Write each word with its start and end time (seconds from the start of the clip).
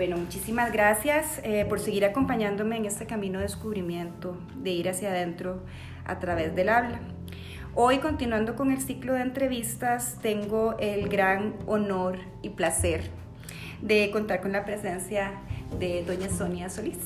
Bueno, 0.00 0.16
muchísimas 0.16 0.72
gracias 0.72 1.42
eh, 1.44 1.66
por 1.68 1.78
seguir 1.78 2.06
acompañándome 2.06 2.78
en 2.78 2.86
este 2.86 3.04
camino 3.04 3.38
de 3.38 3.44
descubrimiento, 3.44 4.34
de 4.56 4.70
ir 4.70 4.88
hacia 4.88 5.10
adentro 5.10 5.62
a 6.06 6.18
través 6.18 6.56
del 6.56 6.70
habla. 6.70 7.00
Hoy, 7.74 7.98
continuando 7.98 8.56
con 8.56 8.72
el 8.72 8.80
ciclo 8.80 9.12
de 9.12 9.20
entrevistas, 9.20 10.16
tengo 10.22 10.74
el 10.78 11.10
gran 11.10 11.54
honor 11.66 12.16
y 12.40 12.48
placer 12.48 13.10
de 13.82 14.10
contar 14.10 14.40
con 14.40 14.52
la 14.52 14.64
presencia 14.64 15.32
de 15.78 16.02
doña 16.02 16.30
Sonia 16.30 16.70
Solís. 16.70 16.96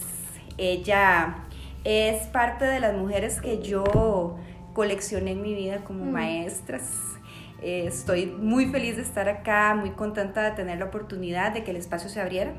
Ella 0.57 1.39
es 1.83 2.29
parte 2.29 2.65
de 2.65 2.79
las 2.79 2.97
mujeres 2.97 3.41
que 3.41 3.61
yo 3.61 4.39
coleccioné 4.73 5.33
en 5.33 5.43
mi 5.43 5.53
vida 5.53 5.79
como 5.79 6.05
mm. 6.05 6.13
maestras. 6.13 6.93
Eh, 7.61 7.87
estoy 7.89 8.27
muy 8.27 8.67
feliz 8.67 8.95
de 8.95 9.03
estar 9.03 9.29
acá, 9.29 9.75
muy 9.75 9.91
contenta 9.91 10.43
de 10.43 10.53
tener 10.53 10.79
la 10.79 10.85
oportunidad 10.85 11.53
de 11.53 11.65
que 11.65 11.73
el 11.73 11.77
espacio 11.77 12.09
se 12.09 12.21
abriera, 12.21 12.53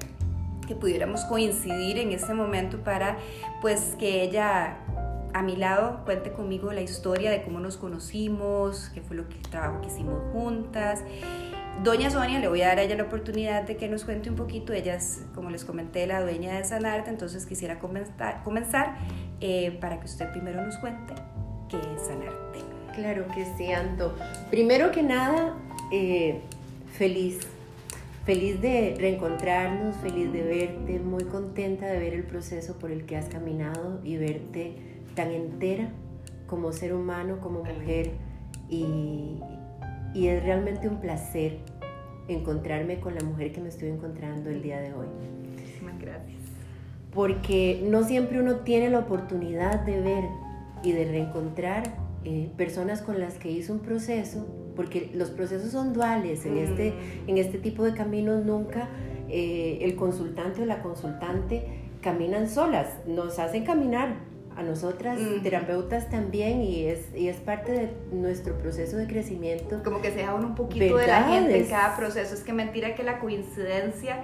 que 0.66 0.76
pudiéramos 0.76 1.24
coincidir 1.26 1.98
en 1.98 2.12
este 2.12 2.34
momento 2.34 2.80
para 2.80 3.18
pues 3.62 3.96
que 4.00 4.23
ella 4.23 4.78
a 5.34 5.42
mi 5.42 5.56
lado 5.56 6.02
cuente 6.06 6.32
conmigo 6.32 6.72
la 6.72 6.82
historia 6.82 7.30
de 7.30 7.44
cómo 7.44 7.60
nos 7.60 7.78
conocimos, 7.78 8.90
qué 8.94 9.02
fue 9.02 9.18
lo 9.18 9.28
que 9.28 9.36
el 9.36 9.48
trabajo 9.50 9.82
que 9.82 9.88
hicimos 9.88 10.22
juntas 10.32 11.04
Doña 11.84 12.09
Sonia, 12.09 12.40
le 12.40 12.48
voy 12.48 12.62
a 12.62 12.70
dar 12.70 12.80
a 12.80 12.84
ella 12.84 12.96
la 12.96 13.04
oportunidad 13.04 13.64
de 13.64 13.76
que 13.76 13.90
nos 13.90 14.06
cuente 14.06 14.30
un 14.30 14.36
poquito. 14.36 14.72
Ella 14.72 14.96
es, 14.96 15.23
como 15.36 15.50
les 15.50 15.66
comenté, 15.66 16.08
la 16.08 16.22
dueña 16.22 16.58
de 16.58 16.64
Sanarte, 16.64 17.09
entonces 17.09 17.45
quisiera 17.45 17.80
comenzar, 17.80 18.44
comenzar 18.44 18.95
eh, 19.42 19.78
para 19.82 20.00
que 20.00 20.06
usted 20.06 20.32
primero 20.32 20.64
nos 20.64 20.78
cuente 20.78 21.14
qué 21.70 21.78
es 21.78 22.08
Sanarte. 22.08 22.59
Claro 22.95 23.26
que 23.36 23.45
sí, 23.58 23.72
Anto. 23.73 24.16
Primero 24.50 24.92
que 24.92 25.04
nada, 25.04 25.54
eh, 25.92 26.40
feliz. 26.94 27.45
Feliz 28.26 28.59
de 28.59 28.95
reencontrarnos, 28.98 29.98
feliz 29.98 30.34
de 30.34 30.42
verte, 30.42 31.00
muy 31.00 31.26
contenta 31.26 31.86
de 31.86 32.00
ver 32.00 32.16
el 32.16 32.23
proceso 32.23 32.80
por 32.80 32.90
el 32.90 33.06
que 33.06 33.17
has 33.17 33.26
caminado 33.26 34.00
y 34.04 34.17
verte 34.17 34.78
tan 35.14 35.30
entera 35.30 35.90
como 36.48 36.72
ser 36.73 36.95
humano, 36.95 37.40
como 37.40 37.64
mujer 37.64 38.14
y, 38.67 39.38
y 40.16 40.28
es 40.28 40.44
realmente 40.44 40.90
un 40.90 41.00
placer 41.00 41.59
encontrarme 42.28 43.00
con 43.00 43.14
la 43.14 43.23
mujer 43.23 43.52
que 43.52 43.62
me 43.62 43.70
estoy 43.70 43.90
encontrando 43.90 44.50
el 44.50 44.64
día 44.64 44.80
de 44.80 44.92
hoy. 44.95 45.06
Muchísimas 45.52 46.00
gracias. 46.00 46.42
Porque 47.14 47.86
no 47.88 48.04
siempre 48.04 48.39
uno 48.39 48.56
tiene 48.62 48.89
la 48.89 49.00
oportunidad 49.00 49.82
de 49.82 50.02
ver 50.02 50.23
y 50.82 50.94
de 50.94 51.06
reencontrar 51.06 51.84
eh, 52.23 52.50
personas 52.58 53.04
con 53.04 53.20
las 53.20 53.36
que 53.36 53.52
hizo 53.52 53.72
un 53.72 53.82
proceso, 53.82 54.48
porque 54.76 55.12
los 55.14 55.30
procesos 55.30 55.72
son 55.72 55.94
duales 55.94 56.45
en, 56.45 56.58
este, 56.58 56.92
mm. 56.92 57.30
en 57.30 57.38
este 57.38 57.58
tipo 57.58 57.84
de 57.84 57.94
caminos, 57.94 58.45
nunca 58.45 58.90
eh, 59.30 59.80
el 59.82 59.95
consultante 59.95 60.62
o 60.62 60.66
la 60.66 60.82
consultante 60.82 61.86
caminan 62.02 62.48
solas, 62.50 62.88
nos 63.08 63.40
hacen 63.40 63.66
caminar 63.66 64.16
a 64.56 64.64
nosotras 64.64 65.20
terapeutas 65.44 66.09
también 66.09 66.62
y 66.62 66.86
es, 66.86 67.14
y 67.14 67.28
es 67.28 67.38
parte 67.38 67.72
de 67.72 67.94
nuestro 68.12 68.58
proceso 68.58 68.95
de 68.95 69.06
crecimiento. 69.06 69.82
Como 69.84 70.02
que 70.02 70.12
se 70.12 70.17
deja 70.17 70.34
un 70.34 70.56
poquito 70.56 70.98
de 70.98 71.08
la 71.08 71.23
gente 71.23 71.60
en 71.60 71.67
cada 71.67 71.98
proceso. 71.98 72.34
Es 72.34 72.42
que 72.42 72.54
mentira 72.54 72.95
que 72.95 73.04
la 73.04 73.20
coincidencia 73.20 74.23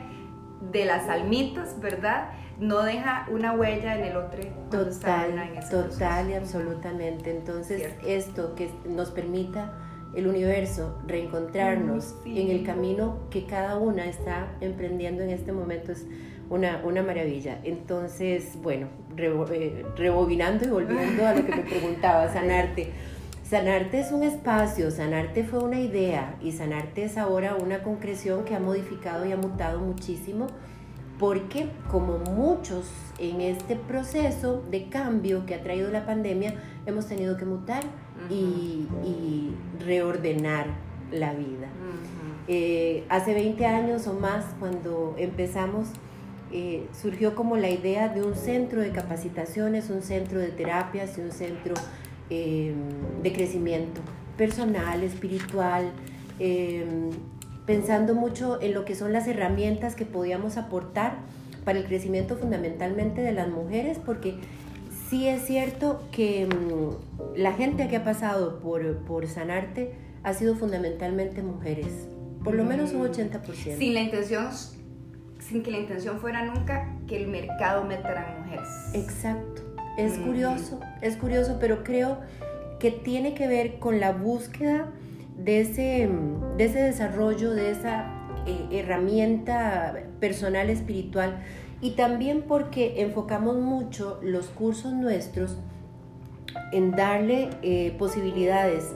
de 0.72 0.86
las 0.86 1.10
almitas, 1.10 1.80
¿verdad? 1.82 2.30
No 2.60 2.84
deja 2.84 3.28
una 3.30 3.54
huella 3.54 3.98
en 3.98 4.06
el 4.06 4.16
otro. 4.16 4.42
Total, 4.70 5.60
total 5.70 6.30
y 6.30 6.34
absolutamente. 6.36 7.32
Entonces, 7.32 7.92
esto 8.06 8.56
que 8.56 8.70
nos 8.86 9.12
permita 9.12 9.74
el 10.16 10.28
universo 10.28 10.98
reencontrarnos 11.08 12.16
en 12.26 12.50
el 12.52 12.64
camino 12.64 13.20
que 13.30 13.46
cada 13.46 13.78
una 13.78 14.06
está 14.06 14.56
emprendiendo 14.62 15.24
en 15.24 15.30
este 15.30 15.52
momento 15.52 15.92
es 15.92 16.06
una, 16.50 16.82
una 16.84 17.02
maravilla. 17.02 17.60
Entonces, 17.64 18.58
bueno, 18.62 18.88
eh, 19.18 19.86
rebobinando 19.96 20.66
y 20.66 20.70
volviendo 20.70 21.26
a 21.26 21.34
lo 21.34 21.46
que 21.46 21.56
me 21.56 21.62
preguntaba, 21.70 22.32
sanarte. 22.32 22.92
Sanarte 23.44 24.00
es 24.00 24.12
un 24.12 24.24
espacio, 24.24 24.92
sanarte 24.92 25.44
fue 25.44 25.60
una 25.60 25.80
idea 25.80 26.36
y 26.42 26.54
sanarte 26.54 27.04
es 27.04 27.18
ahora 27.18 27.56
una 27.56 27.84
concreción 27.84 28.46
que 28.46 28.56
ha 28.56 28.60
modificado 28.60 29.26
y 29.26 29.34
ha 29.34 29.38
mutado 29.38 29.80
muchísimo 29.80 30.48
porque 31.20 31.70
como 31.92 32.18
muchos 32.18 32.90
en 33.20 33.42
este 33.42 33.76
proceso 33.76 34.64
de 34.72 34.90
cambio 34.90 35.46
que 35.46 35.54
ha 35.54 35.62
traído 35.62 35.92
la 35.92 36.06
pandemia, 36.06 36.56
hemos 36.86 37.06
tenido 37.08 37.38
que 37.38 37.46
mutar 37.46 37.84
y, 38.30 38.88
reordenar 39.80 40.68
la 41.12 41.34
vida. 41.34 41.68
Eh, 42.48 43.04
hace 43.10 43.34
20 43.34 43.66
años 43.66 44.06
o 44.06 44.14
más, 44.14 44.46
cuando 44.60 45.16
empezamos 45.18 45.88
eh, 46.54 46.88
surgió 46.92 47.34
como 47.34 47.56
la 47.56 47.70
idea 47.70 48.10
de 48.10 48.24
un 48.24 48.36
centro 48.36 48.82
de 48.82 48.92
capacitaciones, 48.92 49.90
un 49.90 50.02
centro 50.02 50.40
de 50.40 50.50
terapias 50.50 51.18
y 51.18 51.22
un 51.22 51.32
centro 51.32 51.74
em, 52.30 52.76
de 53.24 53.32
crecimiento 53.32 54.02
personal, 54.36 55.02
espiritual, 55.02 55.92
em, 56.40 57.10
pensando 57.66 58.16
mucho 58.16 58.62
en 58.62 58.74
lo 58.74 58.84
que 58.84 58.96
son 58.96 59.14
las 59.14 59.28
herramientas 59.28 59.96
que 59.96 60.06
podíamos 60.06 60.58
aportar 60.58 61.20
para 61.64 61.80
el 61.80 61.86
crecimiento 61.86 62.36
fundamentalmente 62.36 63.22
de 63.22 63.32
las 63.32 63.48
mujeres, 63.48 63.98
porque 64.06 64.36
sí 65.12 65.28
es 65.28 65.46
cierto 65.46 66.02
que 66.14 66.44
em, 66.44 66.50
la 67.36 67.52
gente 67.52 67.90
que 67.90 67.98
ha 67.98 68.04
pasado 68.06 68.60
por, 68.60 69.00
por 69.00 69.28
Sanarte 69.28 69.94
ha 70.24 70.34
sido 70.34 70.56
fundamentalmente 70.56 71.44
mujeres, 71.44 72.08
por 72.46 72.56
lo 72.56 72.64
menos 72.64 72.94
un 72.94 73.02
80%. 73.02 73.78
Sin 73.78 73.94
la 73.94 74.00
intención 74.00 74.48
sin 75.40 75.64
que 75.64 75.72
la 75.72 75.80
intención 75.80 76.20
fuera 76.20 76.46
nunca 76.46 76.96
que 77.08 77.18
el 77.18 77.28
mercado 77.28 77.84
metiera 77.84 78.38
mujeres. 78.40 78.70
Exacto. 78.94 79.64
Es 79.98 80.14
curioso, 80.14 80.80
es 81.02 81.18
curioso, 81.18 81.58
pero 81.60 81.84
creo 81.84 82.20
que 82.80 82.92
tiene 82.92 83.34
que 83.34 83.48
ver 83.48 83.80
con 83.80 84.00
la 84.00 84.14
búsqueda 84.14 84.92
de 85.36 85.60
ese, 85.60 86.10
de 86.58 86.64
ese 86.64 86.80
desarrollo, 86.80 87.52
de 87.52 87.72
esa 87.72 88.06
eh, 88.46 88.68
herramienta 88.72 89.94
personal 90.22 90.70
espiritual 90.70 91.44
y 91.82 91.92
también 91.92 92.44
porque 92.48 93.02
enfocamos 93.02 93.58
mucho 93.58 94.20
los 94.22 94.48
cursos 94.48 94.94
nuestros 94.94 95.58
en 96.72 96.92
darle 96.92 97.50
eh, 97.64 97.96
posibilidades 97.98 98.94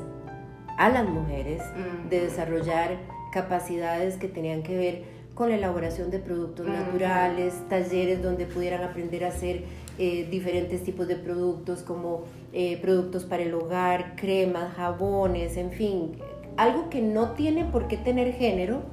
a 0.77 0.89
las 0.89 1.07
mujeres 1.07 1.61
de 2.09 2.21
desarrollar 2.21 2.97
capacidades 3.31 4.17
que 4.17 4.27
tenían 4.27 4.61
que 4.61 4.77
ver 4.77 5.03
con 5.33 5.49
la 5.49 5.55
elaboración 5.55 6.11
de 6.11 6.19
productos 6.19 6.67
naturales, 6.67 7.55
talleres 7.67 8.23
donde 8.23 8.45
pudieran 8.45 8.83
aprender 8.83 9.25
a 9.25 9.27
hacer 9.29 9.63
eh, 9.97 10.27
diferentes 10.31 10.83
tipos 10.83 11.07
de 11.07 11.17
productos 11.17 11.81
como 11.81 12.23
eh, 12.53 12.77
productos 12.81 13.25
para 13.25 13.43
el 13.43 13.53
hogar, 13.53 14.15
cremas, 14.15 14.73
jabones, 14.75 15.57
en 15.57 15.71
fin, 15.71 16.13
algo 16.55 16.89
que 16.89 17.01
no 17.01 17.31
tiene 17.31 17.65
por 17.65 17.87
qué 17.87 17.97
tener 17.97 18.33
género, 18.33 18.83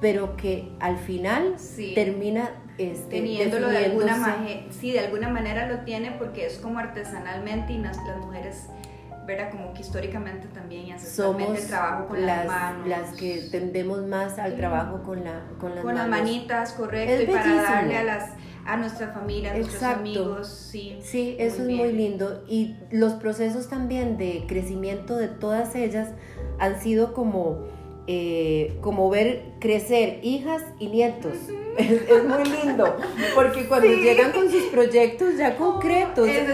pero 0.00 0.36
que 0.36 0.68
al 0.78 0.98
final 0.98 1.56
termina 1.94 2.50
este, 2.78 3.10
teniéndolo 3.10 3.68
de 3.68 3.86
alguna 3.86 4.16
manera, 4.16 4.62
sí, 4.70 4.92
de 4.92 5.00
alguna 5.00 5.28
manera 5.28 5.68
lo 5.68 5.80
tiene 5.80 6.12
porque 6.12 6.46
es 6.46 6.58
como 6.58 6.78
artesanalmente 6.78 7.72
y 7.72 7.78
las 7.78 7.98
mujeres 8.20 8.68
¿verdad? 9.26 9.50
Como 9.50 9.74
que 9.74 9.82
históricamente 9.82 10.48
también 10.48 10.98
somos 10.98 11.58
el 11.58 11.66
trabajo 11.66 12.08
con 12.08 12.24
las, 12.24 12.46
manos. 12.46 12.88
Las 12.88 13.12
que 13.12 13.46
tendemos 13.50 14.06
más 14.06 14.38
al 14.38 14.56
trabajo 14.56 15.02
con, 15.02 15.22
la, 15.22 15.42
con 15.60 15.74
las 15.74 15.84
Con 15.84 15.96
las 15.96 16.08
manitas, 16.08 16.72
correcto, 16.72 17.24
y 17.24 17.26
para 17.26 17.62
darle 17.62 17.98
a 17.98 18.04
las 18.04 18.30
a 18.64 18.76
nuestra 18.76 19.08
familia, 19.08 19.52
a 19.52 19.54
nuestros 19.56 19.82
amigos, 19.82 20.48
sí. 20.48 20.98
Sí, 21.02 21.36
eso 21.38 21.62
es 21.62 21.68
muy 21.68 21.90
lindo. 21.90 22.44
Y 22.48 22.76
los 22.90 23.14
procesos 23.14 23.68
también 23.68 24.18
de 24.18 24.44
crecimiento 24.46 25.16
de 25.16 25.28
todas 25.28 25.74
ellas 25.74 26.10
han 26.58 26.78
sido 26.78 27.14
como, 27.14 27.66
eh, 28.10 28.78
como 28.80 29.10
ver 29.10 29.42
crecer 29.60 30.20
hijas 30.22 30.64
y 30.78 30.86
nietos. 30.86 31.34
es, 31.78 32.24
muy 32.24 32.42
lindo, 32.42 32.96
porque 33.34 33.68
cuando 33.68 33.86
llegan 33.86 34.32
con 34.32 34.50
sus 34.50 34.62
proyectos 34.64 35.36
ya 35.36 35.56
concretos, 35.56 36.26
es 36.26 36.48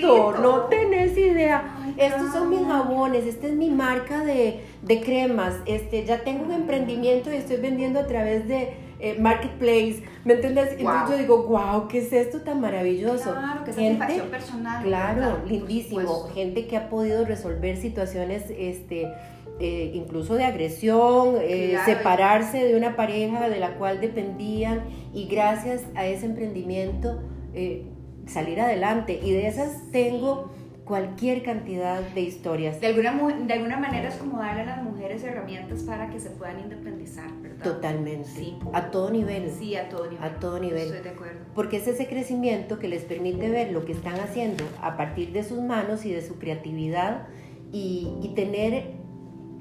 no 0.00 0.66
tenés 0.70 1.18
idea. 1.18 1.80
Estos 1.96 2.32
son 2.32 2.48
mis 2.48 2.64
jabones, 2.64 3.26
esta 3.26 3.48
es 3.48 3.54
mi 3.54 3.70
marca 3.70 4.24
de, 4.24 4.60
cremas, 5.04 5.54
este, 5.66 6.04
ya 6.04 6.22
tengo 6.22 6.44
un 6.44 6.52
emprendimiento 6.52 7.32
y 7.32 7.38
estoy 7.38 7.56
vendiendo 7.56 7.98
a 7.98 8.06
través 8.06 8.46
de 8.46 8.83
eh, 9.04 9.16
Marketplace, 9.18 10.02
¿me 10.24 10.32
entiendes? 10.32 10.76
Entonces 10.78 11.10
yo 11.10 11.18
digo, 11.18 11.46
wow, 11.46 11.88
¿qué 11.88 11.98
es 11.98 12.10
esto 12.10 12.40
tan 12.40 12.62
maravilloso? 12.62 13.32
Claro, 13.32 13.62
que 13.62 13.72
satisfacción 13.74 14.28
personal. 14.28 14.82
Claro, 14.82 15.38
lindísimo. 15.46 16.28
Gente 16.34 16.66
que 16.66 16.78
ha 16.78 16.88
podido 16.88 17.26
resolver 17.26 17.76
situaciones, 17.76 18.44
este, 18.56 19.12
eh, 19.60 19.90
incluso 19.92 20.36
de 20.36 20.44
agresión, 20.44 21.36
eh, 21.38 21.76
separarse 21.84 22.64
de 22.64 22.76
una 22.76 22.96
pareja 22.96 23.50
de 23.50 23.60
la 23.60 23.74
cual 23.74 24.00
dependían 24.00 24.84
y 25.12 25.26
gracias 25.26 25.82
a 25.94 26.06
ese 26.06 26.24
emprendimiento 26.24 27.20
salir 28.26 28.58
adelante. 28.58 29.20
Y 29.22 29.32
de 29.32 29.48
esas 29.48 29.90
tengo 29.92 30.50
cualquier 30.84 31.42
cantidad 31.42 32.00
de 32.00 32.20
historias. 32.20 32.80
De 32.80 32.88
alguna, 32.88 33.12
de 33.12 33.52
alguna 33.52 33.78
manera 33.78 34.08
es 34.08 34.16
como 34.16 34.38
darle 34.38 34.62
a 34.62 34.64
las 34.66 34.82
mujeres 34.82 35.24
herramientas 35.24 35.82
para 35.82 36.10
que 36.10 36.20
se 36.20 36.30
puedan 36.30 36.60
independizar, 36.60 37.30
¿verdad? 37.40 37.64
Totalmente. 37.64 38.28
Sí. 38.28 38.58
A 38.72 38.90
todo 38.90 39.10
nivel. 39.10 39.50
Sí, 39.50 39.76
a 39.76 39.88
todo 39.88 40.10
nivel. 40.10 40.22
A 40.22 40.38
todo 40.38 40.60
nivel. 40.60 40.82
Estoy 40.82 41.02
de 41.02 41.10
acuerdo. 41.10 41.40
Porque 41.54 41.78
es 41.78 41.88
ese 41.88 42.06
crecimiento 42.06 42.78
que 42.78 42.88
les 42.88 43.02
permite 43.04 43.48
ver 43.48 43.72
lo 43.72 43.86
que 43.86 43.92
están 43.92 44.20
haciendo 44.20 44.64
a 44.82 44.96
partir 44.96 45.32
de 45.32 45.42
sus 45.42 45.60
manos 45.62 46.04
y 46.04 46.12
de 46.12 46.20
su 46.20 46.38
creatividad 46.38 47.28
y, 47.72 48.12
y 48.22 48.34
tener 48.34 48.92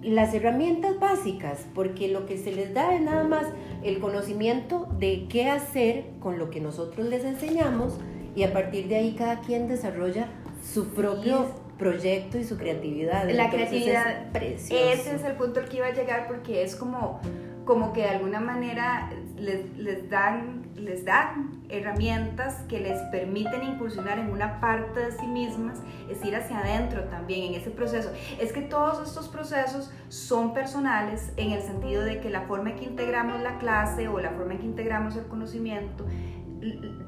las 0.01 0.33
herramientas 0.33 0.99
básicas, 0.99 1.65
porque 1.73 2.09
lo 2.09 2.25
que 2.25 2.37
se 2.37 2.51
les 2.51 2.73
da 2.73 2.93
es 2.93 3.01
nada 3.01 3.23
más 3.23 3.45
el 3.83 3.99
conocimiento 3.99 4.89
de 4.99 5.27
qué 5.29 5.49
hacer 5.49 6.03
con 6.19 6.37
lo 6.37 6.49
que 6.49 6.59
nosotros 6.59 7.07
les 7.07 7.23
enseñamos 7.23 7.97
y 8.35 8.43
a 8.43 8.51
partir 8.51 8.89
de 8.89 8.97
ahí 8.97 9.15
cada 9.17 9.39
quien 9.39 9.69
desarrolla 9.69 10.27
su 10.63 10.87
propio 10.89 11.51
proyecto 11.77 12.37
y 12.37 12.43
su 12.43 12.57
creatividad. 12.57 13.29
La 13.29 13.49
creatividad, 13.49 14.35
es 14.35 14.71
ese 14.71 15.15
es 15.15 15.23
el 15.23 15.33
punto 15.33 15.59
al 15.59 15.67
que 15.67 15.77
iba 15.77 15.87
a 15.87 15.93
llegar 15.93 16.27
porque 16.27 16.63
es 16.63 16.75
como, 16.75 17.19
como 17.65 17.93
que 17.93 18.01
de 18.01 18.09
alguna 18.09 18.39
manera 18.39 19.09
les, 19.37 19.75
les, 19.77 20.09
dan, 20.09 20.71
les 20.75 21.03
dan 21.03 21.63
herramientas 21.69 22.61
que 22.69 22.79
les 22.79 22.99
permiten 23.11 23.63
incursionar 23.63 24.19
en 24.19 24.31
una 24.31 24.61
parte 24.61 24.99
de 24.99 25.11
sí 25.11 25.27
mismas, 25.27 25.79
es 26.09 26.23
ir 26.23 26.35
hacia 26.35 26.59
adentro 26.59 27.03
también 27.05 27.53
en 27.53 27.59
ese 27.59 27.71
proceso. 27.71 28.11
Es 28.39 28.53
que 28.53 28.61
todos 28.61 29.05
estos 29.05 29.27
procesos 29.27 29.91
son 30.07 30.53
personales 30.53 31.33
en 31.35 31.51
el 31.51 31.61
sentido 31.61 32.03
de 32.03 32.21
que 32.21 32.29
la 32.29 32.41
forma 32.43 32.69
en 32.69 32.75
que 32.77 32.85
integramos 32.85 33.41
la 33.41 33.57
clase 33.57 34.07
o 34.07 34.19
la 34.19 34.29
forma 34.31 34.53
en 34.53 34.59
que 34.59 34.65
integramos 34.65 35.15
el 35.17 35.25
conocimiento 35.25 36.05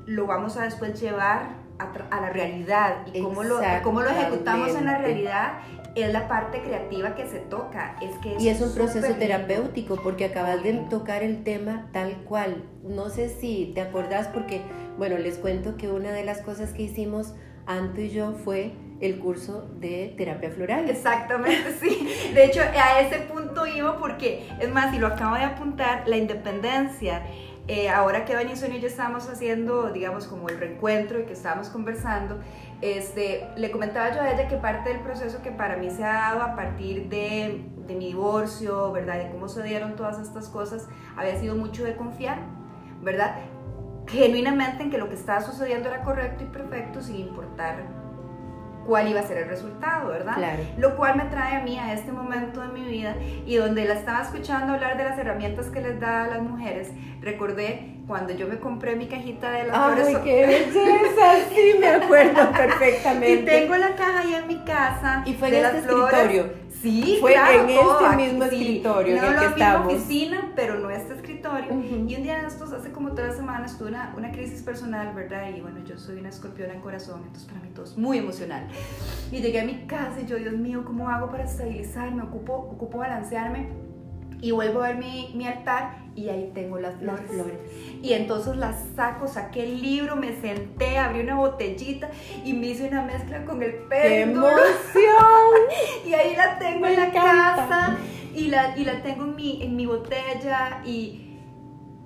lo 0.05 0.27
vamos 0.27 0.57
a 0.57 0.63
después 0.63 0.99
llevar 0.99 1.64
a, 1.79 2.21
la 2.21 2.29
realidad 2.29 3.05
y 3.13 3.21
cómo 3.21 3.43
lo, 3.43 3.59
cómo 3.83 4.01
lo 4.01 4.09
ejecutamos 4.09 4.75
en 4.75 4.85
la 4.85 4.97
realidad 4.97 5.59
es 5.95 6.11
la 6.11 6.27
parte 6.27 6.61
creativa 6.61 7.15
que 7.15 7.25
se 7.27 7.39
toca. 7.39 7.95
Es 8.01 8.15
que 8.17 8.35
y 8.37 8.49
es 8.49 8.61
un 8.61 8.73
proceso 8.73 9.15
terapéutico 9.15 9.95
porque 9.95 10.25
acabas 10.25 10.61
de 10.61 10.73
tocar 10.89 11.23
el 11.23 11.43
tema 11.43 11.87
tal 11.93 12.13
cual. 12.25 12.63
No 12.83 13.09
sé 13.09 13.29
si 13.29 13.71
te 13.73 13.81
acordás 13.81 14.27
porque, 14.27 14.61
bueno, 14.97 15.17
les 15.17 15.37
cuento 15.37 15.77
que 15.77 15.89
una 15.89 16.11
de 16.11 16.25
las 16.25 16.41
cosas 16.41 16.71
que 16.73 16.83
hicimos 16.83 17.33
Anto 17.67 18.01
y 18.01 18.09
yo 18.09 18.33
fue 18.33 18.73
el 19.01 19.19
curso 19.19 19.67
de 19.79 20.13
terapia 20.17 20.51
floral. 20.51 20.89
Exactamente, 20.89 21.73
sí. 21.81 22.07
De 22.33 22.45
hecho, 22.45 22.61
a 22.61 22.99
ese 22.99 23.19
punto 23.21 23.65
iba 23.65 23.97
porque, 23.97 24.47
es 24.59 24.71
más, 24.71 24.93
y 24.93 24.99
lo 24.99 25.07
acabo 25.07 25.35
de 25.35 25.43
apuntar, 25.43 26.03
la 26.07 26.17
independencia 26.17 27.23
eh, 27.67 27.89
ahora 27.89 28.25
que 28.25 28.35
Doña 28.35 28.53
y 28.53 28.79
yo 28.79 28.87
estábamos 28.87 29.27
haciendo, 29.27 29.91
digamos, 29.91 30.27
como 30.27 30.49
el 30.49 30.59
reencuentro 30.59 31.19
y 31.19 31.23
que 31.23 31.33
estábamos 31.33 31.69
conversando, 31.69 32.39
este, 32.81 33.47
le 33.55 33.71
comentaba 33.71 34.13
yo 34.13 34.21
a 34.21 34.31
ella 34.31 34.47
que 34.47 34.57
parte 34.57 34.89
del 34.89 34.99
proceso 34.99 35.41
que 35.41 35.51
para 35.51 35.75
mí 35.77 35.89
se 35.89 36.03
ha 36.03 36.13
dado 36.13 36.43
a 36.43 36.55
partir 36.55 37.09
de, 37.09 37.65
de 37.87 37.95
mi 37.95 38.07
divorcio, 38.07 38.91
¿verdad? 38.91 39.17
De 39.17 39.31
cómo 39.31 39.47
se 39.47 39.63
dieron 39.63 39.95
todas 39.95 40.19
estas 40.19 40.47
cosas, 40.49 40.87
había 41.15 41.39
sido 41.39 41.55
mucho 41.55 41.83
de 41.83 41.95
confiar, 41.95 42.37
¿verdad? 43.01 43.37
Genuinamente 44.07 44.83
en 44.83 44.91
que 44.91 44.99
lo 44.99 45.09
que 45.09 45.15
estaba 45.15 45.41
sucediendo 45.41 45.89
era 45.89 46.03
correcto 46.03 46.43
y 46.43 46.47
perfecto 46.47 47.01
sin 47.01 47.15
importar 47.15 48.04
cuál 48.85 49.07
iba 49.07 49.19
a 49.19 49.23
ser 49.23 49.37
el 49.37 49.49
resultado, 49.49 50.09
¿verdad? 50.09 50.35
Claro. 50.35 50.63
Lo 50.77 50.95
cual 50.95 51.15
me 51.17 51.25
trae 51.25 51.55
a 51.57 51.63
mí 51.63 51.77
a 51.77 51.93
este 51.93 52.11
momento 52.11 52.61
de 52.61 52.67
mi 52.67 52.83
vida 52.83 53.15
y 53.45 53.55
donde 53.55 53.85
la 53.85 53.95
estaba 53.95 54.21
escuchando 54.21 54.73
hablar 54.73 54.97
de 54.97 55.03
las 55.03 55.17
herramientas 55.17 55.67
que 55.67 55.81
les 55.81 55.99
da 55.99 56.23
a 56.25 56.27
las 56.27 56.41
mujeres, 56.41 56.89
recordé 57.21 57.95
cuando 58.07 58.33
yo 58.33 58.47
me 58.47 58.59
compré 58.59 58.95
mi 58.95 59.07
cajita 59.07 59.51
de 59.51 59.63
las 59.65 59.75
¡Ay, 59.75 60.17
qué 60.23 60.45
belleza! 60.45 61.35
Sí, 61.55 61.75
me 61.79 61.87
acuerdo 61.87 62.51
perfectamente. 62.51 63.33
y 63.33 63.45
tengo 63.45 63.75
la 63.77 63.95
caja 63.95 64.19
ahí 64.21 64.35
en 64.35 64.47
mi 64.47 64.63
casa. 64.63 65.23
Y 65.25 65.33
fue 65.33 65.47
en 65.49 65.65
este 65.65 65.77
escritorio. 65.79 66.65
Sí, 66.81 67.17
fue 67.19 67.33
en 67.33 67.69
este 67.69 68.15
mismo 68.15 68.43
escritorio 68.43 69.15
no 69.15 69.27
en 69.27 69.33
el 69.33 69.39
que 69.39 69.45
estamos. 69.45 69.93
oficina, 69.93 70.51
pero 70.55 70.75
no 70.75 70.89
este 70.91 71.13
escritorio. 71.13 71.24
Y 72.07 72.15
un 72.15 72.23
día 72.23 72.41
de 72.41 72.47
estos, 72.47 72.71
hace 72.73 72.91
como 72.91 73.13
tres 73.13 73.35
semanas, 73.35 73.77
tuve 73.77 73.89
una, 73.89 74.13
una, 74.17 74.31
crisis 74.31 74.61
personal, 74.63 75.13
¿verdad? 75.13 75.49
Y 75.55 75.61
bueno, 75.61 75.83
yo 75.85 75.97
soy 75.97 76.17
una 76.17 76.29
escorpiona 76.29 76.73
en 76.73 76.81
corazón, 76.81 77.21
entonces 77.25 77.47
para 77.47 77.61
mí 77.61 77.69
todo 77.73 77.85
es 77.85 77.97
muy 77.97 78.17
emocional. 78.17 78.67
Y 79.31 79.41
llegué 79.41 79.61
a 79.61 79.65
mi 79.65 79.85
casa 79.85 80.21
y 80.21 80.25
yo, 80.25 80.37
Dios 80.37 80.53
mío, 80.53 80.83
¿cómo 80.85 81.09
hago 81.09 81.29
para 81.29 81.43
estabilizarme? 81.43 82.23
Ocupo, 82.23 82.53
ocupo 82.53 82.97
balancearme. 82.97 83.69
Y 84.41 84.51
vuelvo 84.51 84.83
a 84.83 84.89
ver 84.89 84.97
mi, 84.97 85.31
mi 85.35 85.47
altar 85.47 86.05
y 86.15 86.29
ahí 86.29 86.51
tengo 86.53 86.79
las 86.79 86.95
flores. 86.95 87.21
las 87.21 87.29
flores. 87.29 87.59
Y 88.01 88.13
entonces 88.13 88.55
las 88.57 88.75
saco, 88.95 89.27
saqué 89.27 89.63
el 89.63 89.81
libro, 89.81 90.15
me 90.15 90.39
senté, 90.39 90.97
abrí 90.97 91.21
una 91.21 91.35
botellita 91.35 92.09
y 92.43 92.53
me 92.53 92.67
hice 92.67 92.87
una 92.87 93.03
mezcla 93.03 93.43
con 93.45 93.61
el 93.61 93.73
péndulo. 93.89 94.47
¡Qué 94.47 95.01
emoción! 95.01 96.05
y 96.05 96.13
ahí 96.13 96.35
la 96.35 96.59
tengo 96.59 96.85
en 96.87 96.95
la 96.95 97.11
casa 97.11 97.97
y 98.33 98.47
la, 98.47 98.77
y 98.77 98.85
la 98.85 99.01
tengo 99.01 99.23
en 99.23 99.35
mi, 99.35 99.63
en 99.63 99.75
mi 99.75 99.85
botella 99.85 100.81
y... 100.85 101.24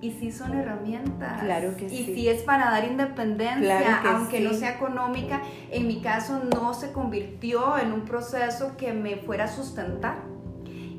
Y 0.01 0.11
sí 0.11 0.31
son 0.31 0.53
herramientas. 0.53 1.41
Claro 1.41 1.75
que 1.75 1.85
y 1.85 1.89
sí. 1.89 2.11
Y 2.11 2.15
sí 2.15 2.29
es 2.29 2.43
para 2.43 2.71
dar 2.71 2.85
independencia, 2.85 4.01
aunque 4.05 4.39
no 4.39 4.53
sea 4.53 4.71
económica. 4.71 5.41
En 5.71 5.87
mi 5.87 6.01
caso 6.01 6.41
no 6.53 6.73
se 6.73 6.91
convirtió 6.91 7.77
en 7.77 7.91
un 7.91 8.05
proceso 8.05 8.77
que 8.77 8.93
me 8.93 9.17
fuera 9.17 9.45
a 9.45 9.47
sustentar 9.49 10.28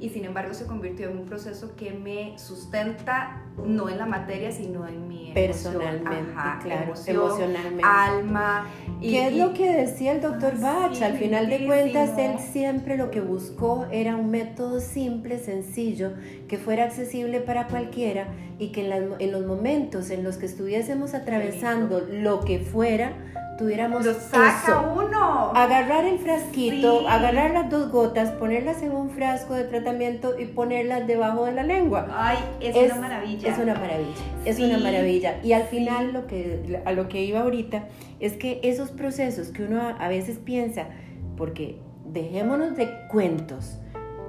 y 0.00 0.08
sin 0.08 0.24
embargo 0.24 0.54
se 0.54 0.66
convirtió 0.66 1.10
en 1.10 1.18
un 1.18 1.26
proceso 1.26 1.76
que 1.76 1.92
me 1.92 2.38
sustenta 2.38 3.42
no 3.64 3.88
en 3.88 3.98
la 3.98 4.06
materia, 4.06 4.50
sino 4.50 4.88
en 4.88 5.06
mi 5.08 5.32
personalmente, 5.32 6.20
claro, 6.62 6.94
emocionalmente, 7.06 7.82
alma. 7.84 8.66
Y, 9.00 9.10
¿Qué 9.10 9.28
es 9.28 9.36
lo 9.36 9.52
que 9.52 9.70
decía 9.72 10.12
el 10.12 10.22
doctor 10.22 10.58
Bach? 10.58 11.00
Al 11.02 11.18
final 11.18 11.48
de 11.48 11.66
cuentas, 11.66 12.16
él 12.18 12.38
siempre 12.38 12.96
lo 12.96 13.10
que 13.10 13.20
buscó 13.20 13.86
era 13.92 14.16
un 14.16 14.30
método 14.30 14.80
simple, 14.80 15.38
sencillo, 15.38 16.12
que 16.48 16.56
fuera 16.56 16.84
accesible 16.84 17.40
para 17.40 17.68
cualquiera 17.68 18.28
y 18.58 18.72
que 18.72 18.86
en, 18.86 19.14
en 19.18 19.32
los 19.32 19.44
momentos 19.44 20.10
en 20.10 20.24
los 20.24 20.36
que 20.36 20.46
estuviésemos 20.46 21.14
atravesando 21.14 22.00
lo 22.00 22.40
que 22.40 22.58
fuera, 22.58 23.12
tuviéramos 23.60 24.06
lo 24.06 24.14
saca 24.14 24.80
uno. 24.80 25.52
Agarrar 25.54 26.06
el 26.06 26.18
frasquito, 26.18 27.06
agarrar 27.06 27.50
las 27.50 27.68
dos 27.68 27.92
gotas, 27.92 28.30
ponerlas 28.30 28.82
en 28.82 28.92
un 28.92 29.10
frasco 29.10 29.52
de 29.54 29.64
tratamiento 29.64 30.40
y 30.40 30.46
ponerlas 30.46 31.06
debajo 31.06 31.44
de 31.44 31.52
la 31.52 31.62
lengua. 31.62 32.08
Ay, 32.10 32.38
es, 32.60 32.74
una 32.74 33.02
maravilla. 33.02 33.52
Es 33.52 33.58
una 33.58 33.74
maravilla. 33.74 34.14
Es 34.46 34.58
una 34.58 34.78
maravilla. 34.78 35.40
Y 35.44 35.52
al 35.52 35.64
final 35.64 36.14
lo 36.14 36.26
que 36.26 36.80
a 36.86 36.92
lo 36.92 37.08
que 37.08 37.22
iba 37.22 37.40
ahorita 37.40 37.84
es 38.18 38.32
que 38.32 38.60
esos 38.62 38.90
procesos 38.90 39.48
que 39.48 39.64
uno 39.64 39.94
a, 39.98 40.08
veces 40.08 40.38
piensa, 40.38 40.86
porque 41.36 41.78
dejémonos 42.06 42.76
de 42.76 42.88
cuentos. 43.10 43.76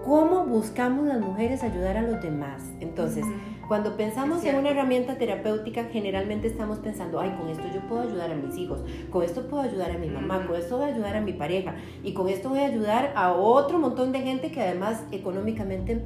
¿Cómo 0.04 0.46
buscamos 0.46 1.06
las 1.06 1.22
mujeres 1.22 1.64
ayudar 1.64 1.96
a 1.96 2.02
los 2.02 2.22
demás? 2.22 2.64
Entonces, 2.82 3.24
cuando 3.72 3.96
pensamos 3.96 4.44
en 4.44 4.58
una 4.58 4.72
herramienta 4.72 5.18
terapéutica, 5.18 5.86
generalmente 5.86 6.46
estamos 6.46 6.80
pensando, 6.80 7.22
ay, 7.22 7.34
con 7.40 7.48
esto 7.48 7.64
yo 7.74 7.80
puedo 7.88 8.02
ayudar 8.02 8.30
a 8.30 8.36
mis 8.36 8.58
hijos, 8.58 8.84
con 9.10 9.24
esto 9.24 9.48
puedo 9.48 9.64
ayudar 9.64 9.92
a 9.92 9.98
mi 9.98 10.10
mamá, 10.10 10.46
con 10.46 10.58
esto 10.58 10.76
voy 10.76 10.90
a 10.90 10.94
ayudar 10.94 11.16
a 11.16 11.22
mi 11.22 11.32
pareja 11.32 11.76
y 12.04 12.14
con 12.14 12.28
esto 12.28 12.50
voy 12.50 12.60
a 12.60 12.66
ayudar 12.66 13.14
a 13.16 13.32
otro 13.32 13.80
montón 13.80 14.12
de 14.12 14.20
gente 14.20 14.52
que 14.52 14.60
además 14.60 15.06
económicamente 15.14 16.04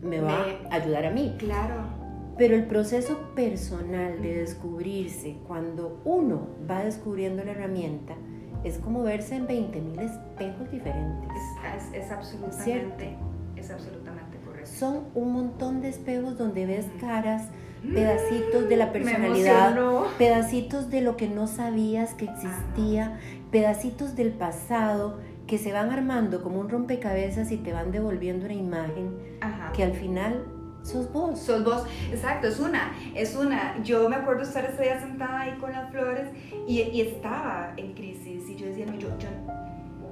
me 0.00 0.20
va 0.20 0.46
a 0.70 0.76
ayudar 0.76 1.06
a 1.06 1.10
mí. 1.10 1.34
Claro. 1.38 1.74
Pero 2.38 2.54
el 2.54 2.66
proceso 2.66 3.18
personal 3.34 4.22
de 4.22 4.36
descubrirse, 4.36 5.38
cuando 5.48 6.00
uno 6.04 6.50
va 6.70 6.84
descubriendo 6.84 7.42
la 7.42 7.50
herramienta, 7.50 8.14
es 8.62 8.78
como 8.78 9.02
verse 9.02 9.34
en 9.34 9.48
20.000 9.48 10.02
espejos 10.02 10.70
diferentes. 10.70 11.28
Es, 11.74 11.84
es, 11.96 12.04
es 12.04 12.12
absolutamente, 12.12 13.16
es 13.56 13.72
absolutamente 13.72 14.01
son 14.82 15.04
un 15.14 15.32
montón 15.32 15.80
de 15.80 15.90
espejos 15.90 16.36
donde 16.36 16.66
ves 16.66 16.86
caras, 17.00 17.50
pedacitos 17.94 18.68
de 18.68 18.76
la 18.76 18.90
personalidad, 18.90 19.78
pedacitos 20.18 20.90
de 20.90 21.02
lo 21.02 21.16
que 21.16 21.28
no 21.28 21.46
sabías 21.46 22.14
que 22.14 22.24
existía, 22.24 23.20
pedacitos 23.52 24.16
del 24.16 24.32
pasado 24.32 25.20
que 25.46 25.58
se 25.58 25.72
van 25.72 25.90
armando 25.90 26.42
como 26.42 26.58
un 26.58 26.68
rompecabezas 26.68 27.52
y 27.52 27.58
te 27.58 27.72
van 27.72 27.92
devolviendo 27.92 28.46
una 28.46 28.54
imagen 28.54 29.16
que 29.72 29.84
al 29.84 29.92
final 29.92 30.46
sos 30.82 31.12
vos. 31.12 31.38
Sos 31.38 31.62
vos, 31.62 31.84
exacto, 32.10 32.48
es 32.48 32.58
una, 32.58 32.92
es 33.14 33.36
una. 33.36 33.80
Yo 33.84 34.08
me 34.08 34.16
acuerdo 34.16 34.42
estar 34.42 34.64
ese 34.64 34.82
día 34.82 35.00
sentada 35.00 35.42
ahí 35.42 35.56
con 35.60 35.70
las 35.70 35.92
flores 35.92 36.28
y, 36.66 36.80
y 36.80 37.02
estaba 37.02 37.72
en 37.76 37.92
crisis 37.92 38.48
y 38.48 38.56
yo 38.56 38.66
decía, 38.66 38.86
no, 38.86 38.98
yo, 38.98 39.16
yo 39.20 39.28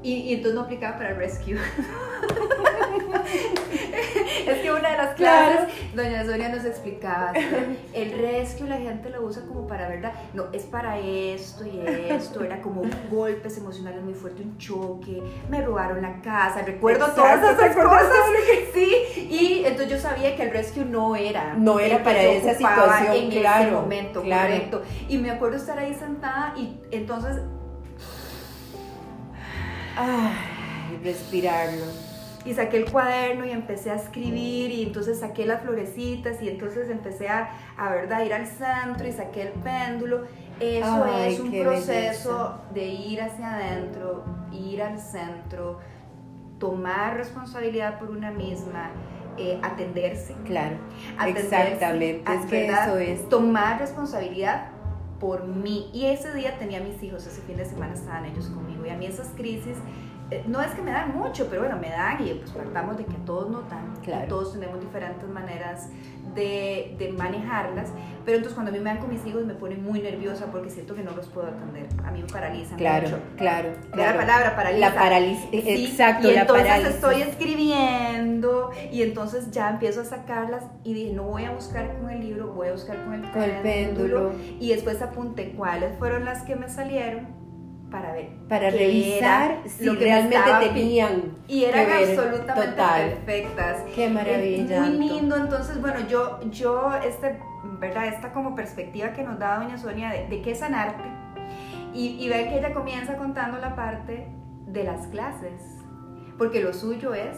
y, 0.03 0.13
y, 0.13 0.35
entonces 0.35 0.55
no 0.55 0.63
aplicaba 0.63 0.97
para 0.97 1.11
el 1.11 1.17
rescue. 1.17 1.57
es 4.47 4.59
que 4.59 4.73
una 4.73 4.91
de 4.91 4.97
las 4.97 5.15
clases, 5.15 5.75
doña 5.95 6.25
Sonia 6.25 6.49
nos 6.49 6.65
explicaba, 6.65 7.33
el 7.93 8.19
rescue 8.19 8.67
la 8.67 8.79
gente 8.79 9.11
lo 9.11 9.23
usa 9.23 9.43
como 9.47 9.67
para, 9.67 9.89
¿verdad? 9.89 10.13
No, 10.35 10.47
es 10.53 10.65
para 10.65 10.99
esto 10.99 11.65
y 11.67 11.81
esto, 11.87 12.43
era 12.43 12.61
como 12.61 12.83
golpes 13.11 13.59
emocionales 13.59 14.03
muy 14.03 14.15
fuertes, 14.15 14.45
un 14.45 14.59
choque, 14.59 15.23
me 15.49 15.63
robaron 15.63 16.03
la 16.03 16.21
casa, 16.21 16.63
recuerdo 16.63 17.07
todas 17.13 17.43
esas 17.43 17.77
cosas. 17.77 18.11
Sí, 18.73 19.29
y 19.31 19.63
entonces 19.65 19.91
yo 19.91 19.99
sabía 19.99 20.37
que 20.37 20.45
el 20.45 20.51
rescue 20.51 20.85
no 20.85 21.17
era. 21.17 21.55
No 21.55 21.79
era 21.79 22.03
para 22.03 22.23
esa 22.23 22.55
situación, 22.55 23.15
en 23.15 23.31
claro. 23.31 23.65
ese 23.65 23.73
momento, 23.73 24.23
correcto. 24.23 24.83
Y 25.09 25.19
me 25.19 25.31
acuerdo 25.31 25.57
estar 25.57 25.79
ahí 25.79 25.95
sentada 25.95 26.55
y 26.57 26.81
entonces 26.91 27.37
Ay, 29.97 31.01
respirarlo. 31.03 31.85
Y 32.45 32.55
saqué 32.55 32.79
el 32.79 32.91
cuaderno 32.91 33.45
y 33.45 33.51
empecé 33.51 33.91
a 33.91 33.97
escribir 33.97 34.71
y 34.71 34.85
entonces 34.85 35.21
saqué 35.21 35.45
las 35.45 35.61
florecitas 35.61 36.41
y 36.41 36.49
entonces 36.49 36.89
empecé 36.89 37.29
a, 37.29 37.51
a 37.77 37.91
¿verdad? 37.91 38.25
ir 38.25 38.33
al 38.33 38.47
centro 38.47 39.07
y 39.07 39.13
saqué 39.13 39.43
el 39.43 39.51
péndulo. 39.51 40.25
Eso 40.59 41.07
es 41.07 41.41
un 41.41 41.51
proceso 41.51 42.61
de 42.73 42.87
ir 42.87 43.21
hacia 43.21 43.55
adentro, 43.55 44.25
ir 44.53 44.83
al 44.83 44.99
centro, 44.99 45.79
tomar 46.59 47.17
responsabilidad 47.17 47.99
por 47.99 48.11
una 48.11 48.31
misma, 48.31 48.91
eh, 49.37 49.59
atenderse. 49.63 50.35
Claro, 50.45 50.77
exactamente. 51.27 52.31
Es 52.33 52.47
que 52.47 52.69
eso 52.69 52.99
es. 52.99 53.29
Tomar 53.29 53.81
responsabilidad 53.81 54.69
por 55.21 55.47
mí. 55.47 55.91
Y 55.93 56.07
ese 56.07 56.35
día 56.35 56.59
tenía 56.59 56.81
mis 56.81 57.01
hijos, 57.03 57.27
ese 57.27 57.43
fin 57.43 57.57
de 57.57 57.65
semana 57.65 57.95
estaban 57.95 58.25
ellos 58.25 58.47
conmigo. 58.47 58.85
Y 58.87 58.91
a 58.91 58.97
mí 58.97 59.07
esas 59.07 59.29
crisis 59.37 59.77
no 60.47 60.61
es 60.61 60.73
que 60.73 60.83
me 60.83 60.93
dan 60.93 61.17
mucho, 61.17 61.47
pero 61.49 61.63
bueno, 61.63 61.77
me 61.79 61.91
dan 61.91 62.25
y 62.25 62.35
pues 62.35 62.51
partamos 62.51 62.97
de 62.97 63.05
que 63.05 63.17
todos 63.27 63.51
no 63.51 63.63
dan, 63.63 63.95
claro. 64.03 64.29
todos 64.29 64.53
tenemos 64.53 64.81
diferentes 64.81 65.29
maneras 65.29 65.89
de, 66.35 66.95
de, 66.99 67.11
manejarlas, 67.11 67.89
pero 68.25 68.37
entonces 68.37 68.55
cuando 68.55 68.71
a 68.71 68.73
mí 68.73 68.79
me 68.79 68.91
dan 68.91 68.99
con 68.99 69.11
mis 69.11 69.25
hijos 69.27 69.45
me 69.45 69.55
pone 69.55 69.77
muy 69.77 70.01
nerviosa 70.01 70.47
porque 70.47 70.71
siento 70.71 70.95
que 70.95 71.03
no 71.03 71.11
los 71.13 71.27
puedo 71.27 71.49
atender, 71.49 71.89
a 72.05 72.13
mí 72.13 72.23
me 72.23 72.29
paralizan 72.29 72.79
claro, 72.79 73.09
mucho. 73.09 73.23
Claro, 73.37 73.71
claro. 73.91 74.13
La 74.13 74.27
palabra 74.27 74.57
paraliza. 74.57 74.91
La 74.91 74.95
parálisis, 74.95 75.49
exacto, 75.53 76.31
y 76.31 76.35
entonces 76.35 76.87
estoy 76.87 77.23
escribiendo 77.23 78.71
y 78.93 79.03
entonces 79.03 79.51
ya 79.51 79.71
empiezo 79.71 80.03
a 80.03 80.05
sacarlas 80.05 80.65
y 80.85 80.95
dije, 80.95 81.13
no 81.13 81.25
voy 81.25 81.45
a 81.45 81.51
buscar 81.51 81.99
con 81.99 82.11
el 82.11 82.21
libro, 82.21 82.53
voy 82.53 82.69
a 82.69 82.73
buscar 82.73 83.05
con 83.05 83.15
el, 83.15 83.31
con 83.33 83.43
el 83.43 83.63
péndulo. 83.63 84.33
Y 84.61 84.71
después 84.71 85.03
apunté 85.03 85.53
cuáles 85.53 85.99
fueron 85.99 86.25
las 86.25 86.43
que 86.43 86.55
me 86.55 86.69
salieron 86.69 87.40
para 87.91 88.13
ver 88.13 88.29
para 88.49 88.71
revisar 88.71 89.59
si 89.67 89.85
lo 89.85 89.99
que 89.99 90.05
realmente 90.05 90.51
tenían 90.73 91.35
y 91.49 91.65
eran 91.65 91.91
absolutamente 91.91 92.83
perfectas. 93.27 93.83
Qué 93.95 94.09
maravilla 94.09 94.83
muy 94.83 95.09
lindo. 95.09 95.37
Entonces 95.37 95.81
bueno 95.81 96.01
yo 96.09 96.41
yo 96.51 96.93
este 96.95 97.41
verdad 97.79 98.07
esta 98.07 98.33
como 98.33 98.55
perspectiva 98.55 99.13
que 99.13 99.23
nos 99.23 99.39
da 99.39 99.59
doña 99.59 99.77
Sonia 99.77 100.11
de, 100.11 100.43
qué 100.43 100.53
es 100.53 100.61
sanarte 100.61 101.09
y, 101.93 102.17
y 102.25 102.29
ver 102.29 102.49
que 102.49 102.59
ella 102.59 102.73
comienza 102.73 103.17
contando 103.17 103.59
la 103.59 103.75
parte 103.75 104.29
de 104.67 104.85
las 104.85 105.07
clases. 105.09 105.63
Porque 106.39 106.61
lo 106.61 106.73
suyo 106.73 107.13
es 107.15 107.37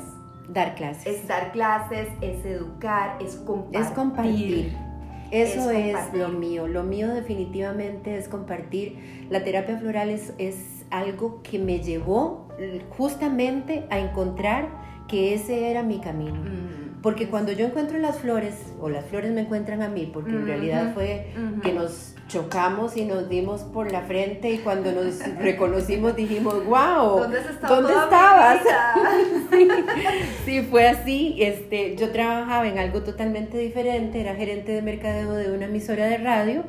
dar 0.49 0.75
clases. 0.75 1.06
es 1.06 1.28
dar 1.28 1.52
clases 1.52 2.09
es 2.21 2.44
educar 2.44 3.16
es 3.21 3.37
compartir. 3.37 3.80
Es 3.80 3.90
compartir 3.90 4.91
eso 5.32 5.70
es, 5.70 5.96
lo 6.14 6.28
mío. 6.28 6.68
Lo 6.68 6.84
mío 6.84 7.08
definitivamente 7.12 8.16
es 8.16 8.28
compartir. 8.28 9.26
La 9.30 9.42
terapia 9.42 9.78
floral 9.78 10.10
es, 10.10 10.34
es 10.38 10.84
algo 10.90 11.42
que 11.42 11.58
me 11.58 11.80
llevó 11.80 12.48
justamente 12.90 13.86
a 13.90 13.98
encontrar 13.98 14.68
que 15.08 15.34
ese 15.34 15.70
era 15.70 15.82
mi 15.82 16.00
camino. 16.00 16.34
Mm, 16.34 17.02
porque 17.02 17.28
cuando 17.28 17.50
yo 17.52 17.66
encuentro 17.66 17.98
las 17.98 18.18
flores, 18.18 18.74
o 18.78 18.88
las 18.88 19.06
flores 19.06 19.32
me 19.32 19.40
encuentran 19.40 19.82
a 19.82 19.88
mí, 19.88 20.08
porque 20.12 20.30
en 20.30 20.46
realidad 20.46 20.92
fue 20.94 21.32
que 21.62 21.72
nos 21.72 22.14
chocamos 22.32 22.96
y 22.96 23.04
nos 23.04 23.28
dimos 23.28 23.60
por 23.60 23.92
la 23.92 24.00
frente 24.02 24.50
y 24.50 24.58
cuando 24.58 24.90
nos 24.92 25.18
reconocimos 25.38 26.16
dijimos, 26.16 26.64
wow, 26.64 27.20
¿dónde, 27.20 27.38
estabas? 27.38 28.62
sí, 30.44 30.62
fue 30.62 30.88
así. 30.88 31.36
Este, 31.38 31.94
yo 31.96 32.10
trabajaba 32.10 32.66
en 32.66 32.78
algo 32.78 33.02
totalmente 33.02 33.58
diferente, 33.58 34.20
era 34.20 34.34
gerente 34.34 34.72
de 34.72 34.80
mercadeo 34.80 35.34
de 35.34 35.52
una 35.52 35.66
emisora 35.66 36.06
de 36.06 36.16
radio 36.16 36.64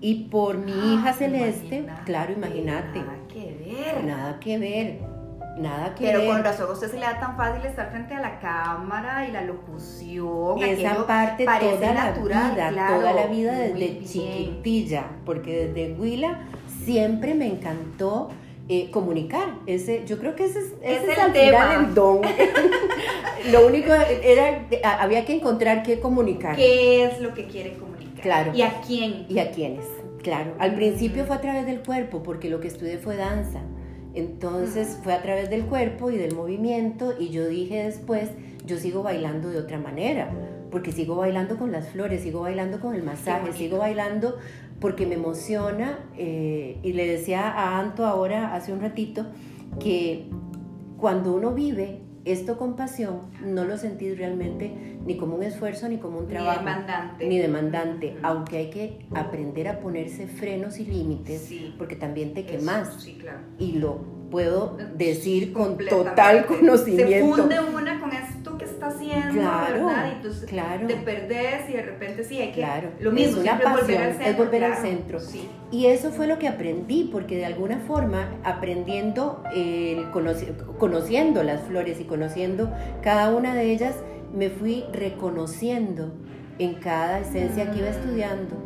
y 0.00 0.24
por 0.24 0.58
mi 0.58 0.72
ah, 0.72 0.94
hija 0.94 1.12
Celeste, 1.14 1.86
claro, 2.04 2.34
imagínate. 2.34 2.98
Nada 2.98 3.18
que 3.28 3.56
ver. 3.64 4.04
Nada 4.04 4.38
que 4.38 4.58
ver 4.58 5.15
Nada 5.56 5.94
que 5.94 6.04
Pero 6.04 6.26
con 6.26 6.44
razón 6.44 6.68
a 6.68 6.72
usted 6.72 6.90
se 6.90 6.98
le 6.98 7.06
da 7.06 7.18
tan 7.18 7.36
fácil 7.36 7.64
estar 7.64 7.90
frente 7.90 8.12
a 8.14 8.20
la 8.20 8.38
cámara 8.40 9.26
y 9.26 9.32
la 9.32 9.40
locución. 9.42 10.62
Esa 10.62 11.06
parte 11.06 11.44
toda 11.44 11.94
la 11.94 12.10
vida, 12.12 12.88
toda 12.88 13.12
la 13.12 13.26
vida 13.26 13.52
desde 13.58 14.04
chiquitilla, 14.04 15.06
porque 15.24 15.66
desde 15.66 15.94
Huila 15.98 16.40
siempre 16.84 17.34
me 17.34 17.46
encantó 17.46 18.28
eh, 18.68 18.90
comunicar. 18.90 19.54
Ese, 19.66 20.04
yo 20.06 20.18
creo 20.18 20.36
que 20.36 20.44
ese 20.44 20.58
es, 20.58 20.74
ese 20.82 21.12
es, 21.12 21.18
el, 21.18 21.32
tema. 21.32 21.90
don. 21.94 22.20
lo 23.52 23.66
único 23.66 23.92
era, 23.92 24.66
había 25.00 25.24
que 25.24 25.36
encontrar 25.36 25.82
qué 25.82 26.00
comunicar. 26.00 26.54
¿Qué 26.56 27.04
es 27.04 27.20
lo 27.20 27.32
que 27.32 27.46
quiere 27.46 27.74
comunicar? 27.74 28.22
Claro. 28.22 28.52
¿Y 28.54 28.62
a 28.62 28.80
quién? 28.86 29.24
Y 29.28 29.38
a 29.38 29.50
quiénes. 29.52 29.86
Claro. 30.22 30.54
Al 30.58 30.74
principio 30.74 31.24
fue 31.24 31.36
a 31.36 31.40
través 31.40 31.64
del 31.64 31.80
cuerpo, 31.80 32.22
porque 32.22 32.50
lo 32.50 32.60
que 32.60 32.68
estudié 32.68 32.98
fue 32.98 33.16
danza. 33.16 33.60
Entonces 34.16 34.98
fue 35.04 35.12
a 35.12 35.20
través 35.20 35.50
del 35.50 35.66
cuerpo 35.66 36.10
y 36.10 36.16
del 36.16 36.34
movimiento 36.34 37.12
y 37.18 37.28
yo 37.28 37.46
dije 37.46 37.84
después, 37.84 38.30
yo 38.64 38.78
sigo 38.78 39.02
bailando 39.02 39.50
de 39.50 39.58
otra 39.58 39.78
manera, 39.78 40.30
porque 40.70 40.90
sigo 40.90 41.16
bailando 41.16 41.58
con 41.58 41.70
las 41.70 41.88
flores, 41.90 42.22
sigo 42.22 42.40
bailando 42.40 42.80
con 42.80 42.94
el 42.94 43.02
masaje, 43.02 43.52
sigo 43.52 43.76
bailando 43.76 44.38
porque 44.80 45.06
me 45.06 45.16
emociona. 45.16 45.98
Eh, 46.16 46.78
y 46.82 46.94
le 46.94 47.06
decía 47.06 47.50
a 47.50 47.78
Anto 47.78 48.06
ahora, 48.06 48.54
hace 48.54 48.72
un 48.72 48.80
ratito, 48.80 49.26
que 49.78 50.30
cuando 50.96 51.34
uno 51.34 51.52
vive 51.52 52.00
esto 52.26 52.58
con 52.58 52.74
pasión, 52.74 53.20
no 53.40 53.64
lo 53.64 53.78
sentís 53.78 54.18
realmente 54.18 54.72
ni 55.06 55.16
como 55.16 55.36
un 55.36 55.44
esfuerzo 55.44 55.88
ni 55.88 55.98
como 55.98 56.18
un 56.18 56.26
trabajo. 56.26 56.60
Ni 56.60 56.66
demandante. 56.66 57.28
Ni 57.28 57.38
demandante, 57.38 58.16
aunque 58.22 58.56
hay 58.58 58.70
que 58.70 59.06
aprender 59.14 59.68
a 59.68 59.80
ponerse 59.80 60.26
frenos 60.26 60.78
y 60.78 60.84
límites, 60.84 61.48
porque 61.78 61.94
también 61.94 62.34
te 62.34 62.44
quemas. 62.44 63.00
sí, 63.00 63.16
claro. 63.20 63.38
Y 63.58 63.72
lo 63.78 64.16
puedo 64.30 64.76
decir 64.96 65.52
con 65.52 65.78
total 65.78 66.46
conocimiento. 66.46 67.36
Se 67.36 67.42
funde 67.42 67.60
una 67.60 68.00
con 68.00 68.10
que 68.10 68.16
está 68.88 68.98
haciendo, 68.98 69.40
claro, 69.40 69.86
¿verdad? 69.86 70.08
Y 70.08 70.16
entonces 70.16 70.48
claro. 70.48 70.86
te 70.86 70.96
perdés 70.96 71.70
y 71.70 71.72
de 71.74 71.82
repente 71.82 72.24
sí 72.24 72.38
hay 72.38 72.48
que... 72.48 72.54
Claro, 72.54 72.90
lo 73.00 73.12
mismo, 73.12 73.38
es 73.38 73.42
una 73.42 73.58
pasión, 73.58 73.80
volver 73.80 74.02
al 74.02 74.12
centro. 74.12 74.30
Es 74.30 74.36
volver 74.36 74.64
al 74.64 74.76
centro. 74.76 75.20
Sí. 75.20 75.48
Y 75.70 75.86
eso 75.86 76.10
fue 76.10 76.26
lo 76.26 76.38
que 76.38 76.48
aprendí, 76.48 77.08
porque 77.12 77.36
de 77.36 77.46
alguna 77.46 77.78
forma, 77.80 78.28
aprendiendo, 78.44 79.42
el, 79.54 80.10
conociendo 80.78 81.42
las 81.42 81.62
flores 81.62 82.00
y 82.00 82.04
conociendo 82.04 82.70
cada 83.02 83.34
una 83.34 83.54
de 83.54 83.72
ellas, 83.72 83.96
me 84.34 84.50
fui 84.50 84.84
reconociendo 84.92 86.12
en 86.58 86.74
cada 86.74 87.20
esencia 87.20 87.70
que 87.70 87.78
iba 87.78 87.88
estudiando. 87.88 88.56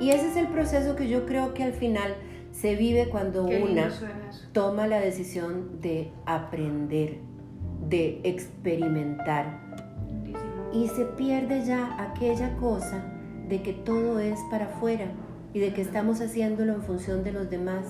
Y 0.00 0.10
ese 0.10 0.28
es 0.28 0.36
el 0.36 0.48
proceso 0.48 0.96
que 0.96 1.08
yo 1.08 1.26
creo 1.26 1.54
que 1.54 1.62
al 1.62 1.72
final 1.72 2.14
se 2.50 2.76
vive 2.76 3.08
cuando 3.08 3.44
una 3.44 3.90
toma 4.52 4.86
la 4.86 5.00
decisión 5.00 5.80
de 5.80 6.12
aprender, 6.26 7.18
de 7.88 8.20
experimentar. 8.24 9.60
Y 10.72 10.88
se 10.88 11.04
pierde 11.04 11.64
ya 11.64 11.96
aquella 12.02 12.56
cosa 12.56 13.02
de 13.48 13.62
que 13.62 13.72
todo 13.72 14.18
es 14.18 14.38
para 14.50 14.66
afuera 14.66 15.06
y 15.52 15.60
de 15.60 15.74
que 15.74 15.82
estamos 15.82 16.20
haciéndolo 16.20 16.72
en 16.72 16.82
función 16.82 17.22
de 17.24 17.32
los 17.32 17.50
demás, 17.50 17.86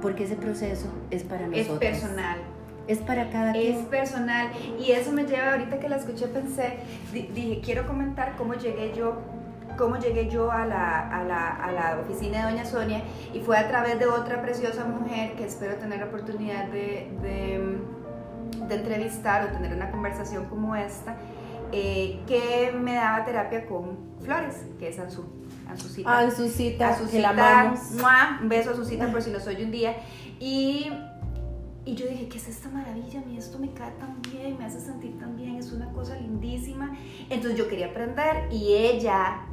porque 0.00 0.24
ese 0.24 0.36
proceso 0.36 0.86
es 1.10 1.24
para 1.24 1.48
nosotros. 1.48 1.82
Es 1.82 2.00
personal. 2.00 2.38
Es 2.86 2.98
para 2.98 3.28
cada 3.30 3.52
quien. 3.52 3.76
Es 3.76 3.84
personal. 3.86 4.48
Y 4.78 4.92
eso 4.92 5.12
me 5.12 5.24
lleva, 5.24 5.52
ahorita 5.52 5.78
que 5.80 5.88
la 5.88 5.96
escuché, 5.96 6.28
pensé, 6.28 6.78
dije, 7.12 7.60
quiero 7.62 7.86
comentar 7.86 8.36
cómo 8.36 8.54
llegué 8.54 8.94
yo 8.96 9.16
cómo 9.78 9.96
llegué 9.96 10.28
yo 10.28 10.50
a 10.50 10.66
la, 10.66 11.08
a, 11.08 11.24
la, 11.24 11.50
a 11.50 11.72
la, 11.72 12.00
oficina 12.00 12.44
de 12.44 12.50
Doña 12.50 12.64
Sonia 12.66 13.00
y 13.32 13.40
fue 13.40 13.56
a 13.56 13.68
través 13.68 13.98
de 13.98 14.06
otra 14.06 14.42
preciosa 14.42 14.84
mujer 14.84 15.34
que 15.36 15.46
espero 15.46 15.76
tener 15.76 16.00
la 16.00 16.06
oportunidad 16.06 16.66
de, 16.66 17.08
de, 17.22 17.58
entrevistar 18.74 19.44
o 19.44 19.52
tener 19.52 19.74
una 19.74 19.90
conversación 19.90 20.46
como 20.46 20.76
esta, 20.76 21.16
eh, 21.72 22.20
que 22.26 22.72
me 22.72 22.94
daba 22.94 23.24
terapia 23.24 23.66
con 23.66 23.98
flores, 24.20 24.64
que 24.78 24.88
es 24.88 24.98
Ansu. 24.98 25.24
Ansucita. 25.68 26.18
Ansucita, 26.18 26.98
que 27.10 27.18
la 27.20 27.30
amamos. 27.30 27.80
Un 28.40 28.48
beso 28.48 28.70
a 28.70 28.72
Ansucita 28.72 29.06
por 29.12 29.22
si 29.22 29.30
no 29.30 29.40
soy 29.40 29.62
un 29.62 29.70
día. 29.70 29.96
Y 30.40 30.90
y 31.88 31.94
yo 31.94 32.06
dije, 32.06 32.28
¿qué 32.28 32.36
es 32.36 32.48
esta 32.48 32.68
maravilla? 32.68 33.20
A 33.20 33.24
mí 33.24 33.38
esto 33.38 33.58
me 33.58 33.72
cae 33.72 33.92
tan 33.92 34.20
bien, 34.20 34.58
me 34.58 34.66
hace 34.66 34.78
sentir 34.78 35.18
tan 35.18 35.36
bien, 35.36 35.56
es 35.56 35.72
una 35.72 35.90
cosa 35.94 36.16
lindísima. 36.16 36.94
Entonces 37.30 37.58
yo 37.58 37.66
quería 37.66 37.86
aprender 37.86 38.52
y 38.52 38.74
ella 38.74 39.46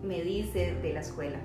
me 0.00 0.22
dice 0.22 0.76
de 0.76 0.92
la 0.92 1.00
escuela, 1.00 1.38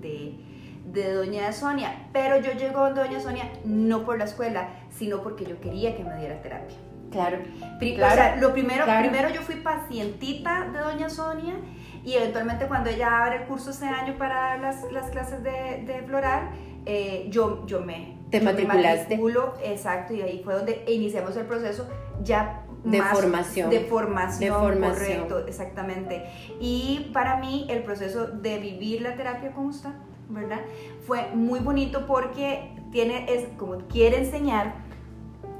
de, 0.00 0.36
de 0.84 1.12
Doña 1.12 1.52
Sonia. 1.52 2.08
Pero 2.12 2.40
yo 2.40 2.52
llego 2.52 2.80
a 2.80 2.90
Doña 2.90 3.20
Sonia 3.20 3.50
no 3.64 4.04
por 4.04 4.18
la 4.18 4.24
escuela, 4.24 4.68
sino 4.90 5.22
porque 5.22 5.44
yo 5.44 5.60
quería 5.60 5.96
que 5.96 6.04
me 6.04 6.16
diera 6.16 6.40
terapia. 6.42 6.76
Claro. 7.10 7.38
claro 7.78 8.12
o 8.12 8.16
sea, 8.16 8.36
lo 8.36 8.52
primero, 8.54 8.86
primero 8.86 9.28
yo 9.28 9.42
fui 9.42 9.56
pacientita 9.56 10.70
de 10.72 10.78
Doña 10.78 11.10
Sonia 11.10 11.54
y 12.02 12.14
eventualmente 12.14 12.66
cuando 12.66 12.88
ella 12.88 13.22
abre 13.22 13.36
el 13.36 13.42
curso 13.44 13.70
ese 13.70 13.86
año 13.86 14.16
para 14.16 14.34
dar 14.34 14.60
las, 14.60 14.90
las 14.92 15.10
clases 15.10 15.42
de, 15.42 15.84
de 15.86 16.02
floral, 16.06 16.50
eh, 16.86 17.26
yo, 17.28 17.66
yo 17.66 17.82
me 17.82 18.16
te 18.30 18.40
matriculaste. 18.40 19.20
exacto, 19.64 20.14
y 20.14 20.22
ahí 20.22 20.40
fue 20.42 20.54
donde 20.54 20.84
iniciamos 20.88 21.36
el 21.36 21.44
proceso 21.44 21.86
ya 22.22 22.64
de 22.82 23.02
formación. 23.02 23.70
De 23.70 23.80
formación, 23.80 24.80
correcto, 24.80 25.46
exactamente. 25.46 26.24
Y 26.58 27.10
para 27.12 27.36
mí 27.36 27.66
el 27.68 27.82
proceso 27.82 28.26
de 28.26 28.58
vivir 28.58 29.02
la 29.02 29.14
terapia 29.14 29.52
como 29.52 29.70
está, 29.70 29.94
¿verdad? 30.32 30.60
Fue 31.06 31.30
muy 31.34 31.60
bonito 31.60 32.06
porque 32.06 32.74
tiene, 32.90 33.26
es 33.32 33.46
como 33.56 33.78
quiere 33.88 34.18
enseñar, 34.18 34.74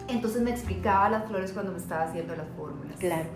Entonces 0.08 0.42
me 0.42 0.50
explicaba 0.50 1.08
las 1.08 1.26
flores 1.26 1.52
cuando 1.52 1.72
me 1.72 1.78
estaba 1.78 2.02
haciendo 2.02 2.34
las 2.34 2.48
fórmulas. 2.56 2.96
Claro. 2.96 3.28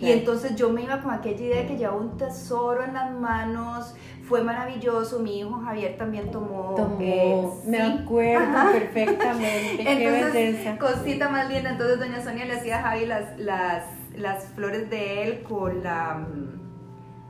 Y 0.00 0.12
entonces 0.12 0.56
yo 0.56 0.70
me 0.70 0.82
iba 0.82 1.00
con 1.02 1.12
aquella 1.12 1.44
idea 1.44 1.56
de 1.62 1.66
que 1.66 1.76
llevaba 1.76 1.98
un 1.98 2.16
tesoro 2.16 2.84
en 2.84 2.94
las 2.94 3.12
manos, 3.12 3.94
fue 4.22 4.42
maravilloso, 4.42 5.18
mi 5.18 5.40
hijo 5.40 5.60
Javier 5.64 5.96
también 5.98 6.30
tomó. 6.30 6.74
Tomó, 6.76 6.96
eh, 7.00 7.50
me 7.66 7.82
acuerdo 7.82 8.72
perfectamente, 8.72 9.82
entonces, 9.86 10.56
qué 10.62 10.78
Cosita 10.78 11.28
más 11.28 11.50
linda, 11.50 11.70
entonces 11.70 11.98
doña 11.98 12.22
Sonia 12.22 12.44
le 12.44 12.54
hacía 12.54 12.78
a 12.78 12.82
Javi 12.82 13.06
las, 13.06 13.38
las, 13.38 13.84
las 14.16 14.44
flores 14.44 14.88
de 14.88 15.24
él 15.24 15.42
con 15.42 15.82
la... 15.82 16.14
Mm, 16.14 16.60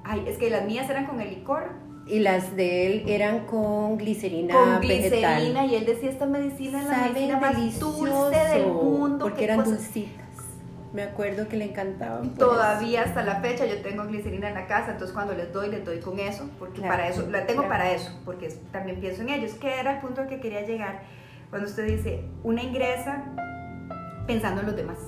ay, 0.04 0.24
es 0.26 0.38
que 0.38 0.50
las 0.50 0.64
mías 0.66 0.88
eran 0.90 1.06
con 1.06 1.20
el 1.20 1.30
licor. 1.30 1.70
Y 2.10 2.18
las 2.18 2.56
de 2.56 2.86
él 2.86 3.04
eran 3.06 3.46
con 3.46 3.96
glicerina 3.96 4.52
Con 4.54 4.80
glicerina, 4.80 5.64
y 5.66 5.76
él 5.76 5.86
decía, 5.86 6.10
esta 6.10 6.26
medicina 6.26 6.80
es 6.80 6.88
la 6.88 6.96
medicina 6.98 7.38
más 7.38 7.78
dulce 7.78 8.36
del 8.52 8.66
mundo. 8.66 9.26
Porque 9.26 9.44
eran 9.44 9.62
dulcitas. 9.62 10.26
Me 10.92 11.04
acuerdo 11.04 11.46
que 11.46 11.56
le 11.56 11.66
encantaban. 11.66 12.34
Todavía 12.34 13.02
hasta 13.02 13.22
la 13.22 13.36
fecha 13.36 13.64
yo 13.64 13.80
tengo 13.80 14.04
glicerina 14.06 14.48
en 14.48 14.54
la 14.54 14.66
casa, 14.66 14.90
entonces 14.90 15.14
cuando 15.14 15.34
les 15.34 15.52
doy, 15.52 15.70
les 15.70 15.84
doy 15.84 16.00
con 16.00 16.18
eso, 16.18 16.50
porque 16.58 16.80
para 16.80 17.06
eso, 17.08 17.28
la 17.30 17.46
tengo 17.46 17.68
para 17.68 17.92
eso, 17.92 18.10
porque 18.24 18.48
también 18.72 18.98
pienso 18.98 19.22
en 19.22 19.28
ellos, 19.28 19.54
que 19.54 19.78
era 19.78 19.94
el 19.94 20.00
punto 20.00 20.22
al 20.22 20.28
que 20.28 20.40
quería 20.40 20.62
llegar. 20.62 21.02
Cuando 21.50 21.68
usted 21.68 21.86
dice, 21.86 22.24
una 22.42 22.62
ingresa 22.62 23.24
pensando 24.26 24.62
en 24.62 24.66
los 24.66 24.76
demás. 24.76 24.98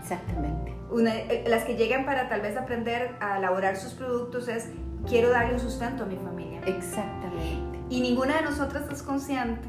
Exactamente. 0.00 0.72
Eh, 1.00 1.44
las 1.48 1.64
que 1.64 1.76
llegan 1.76 2.04
para 2.04 2.28
tal 2.28 2.42
vez 2.42 2.56
aprender 2.56 3.16
a 3.20 3.38
elaborar 3.38 3.76
sus 3.76 3.94
productos 3.94 4.46
es, 4.46 4.68
quiero 5.08 5.30
darle 5.30 5.54
un 5.54 5.60
sustento 5.60 6.04
a 6.04 6.06
mi 6.06 6.16
familia. 6.16 6.60
Exactamente. 6.66 7.78
Y 7.90 8.00
ninguna 8.00 8.36
de 8.36 8.42
nosotras 8.42 8.84
es 8.90 9.02
consciente 9.02 9.68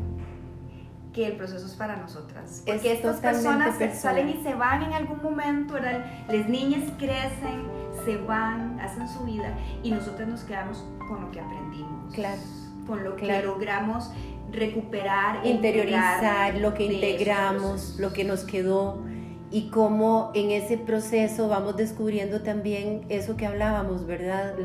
que 1.13 1.28
el 1.28 1.34
proceso 1.34 1.66
es 1.66 1.74
para 1.74 1.96
nosotras. 1.98 2.63
Porque 2.66 2.92
estas 2.92 3.20
personas 3.20 3.78
salen 3.96 4.30
y 4.30 4.44
se 4.44 4.56
van 4.56 4.82
en 4.84 4.94
algún 4.94 5.22
momento, 5.22 5.75
¿verdad? 5.75 6.06
Las 6.28 6.50
niñas 6.50 6.92
crecen, 6.98 7.68
se 8.04 8.18
van, 8.18 8.80
hacen 8.80 9.08
su 9.08 9.24
vida 9.24 9.56
y 9.84 9.92
nosotras 9.92 10.28
nos 10.28 10.42
quedamos 10.42 10.84
con 11.08 11.22
lo 11.22 11.32
que 11.32 11.40
aprendimos. 11.40 12.13
Claro. 12.13 12.42
Con 12.88 13.04
lo 13.04 13.16
que 13.16 13.42
logramos 13.44 14.12
recuperar, 14.52 15.46
interiorizar, 15.46 16.58
lo 16.58 16.74
que 16.74 16.86
integramos, 16.86 17.96
lo 18.00 18.12
que 18.12 18.24
nos 18.24 18.44
quedó 18.44 19.04
y 19.53 19.69
cómo 19.69 20.31
en 20.33 20.50
ese 20.50 20.79
proceso 20.79 21.48
vamos 21.48 21.77
descubriendo 21.77 22.41
también 22.41 23.05
eso 23.10 23.38
que 23.38 23.45
hablábamos, 23.45 24.07
¿verdad? 24.07 24.55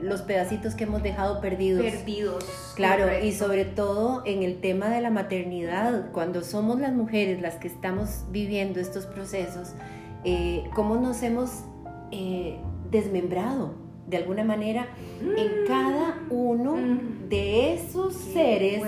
los 0.00 0.22
pedacitos 0.22 0.74
que 0.74 0.84
hemos 0.84 1.02
dejado 1.02 1.42
perdidos. 1.42 1.84
Perdidos. 1.84 2.72
Claro, 2.74 3.06
y 3.22 3.32
sobre 3.32 3.66
todo 3.66 4.22
en 4.24 4.42
el 4.42 4.62
tema 4.62 4.88
de 4.88 5.02
la 5.02 5.10
maternidad, 5.10 6.10
cuando 6.12 6.42
somos 6.42 6.80
las 6.80 6.94
mujeres 6.94 7.42
las 7.42 7.56
que 7.56 7.68
estamos 7.68 8.24
viviendo 8.30 8.80
estos 8.80 9.04
procesos, 9.04 9.74
eh, 10.24 10.64
cómo 10.74 10.96
nos 10.96 11.22
hemos 11.22 11.64
eh, 12.10 12.56
desmembrado 12.90 13.74
de 14.06 14.16
alguna 14.16 14.44
manera 14.44 14.86
en 15.20 15.66
cada 15.66 16.22
uno 16.30 16.74
mm. 16.74 17.28
de 17.28 17.74
esos 17.74 18.14
seres. 18.14 18.82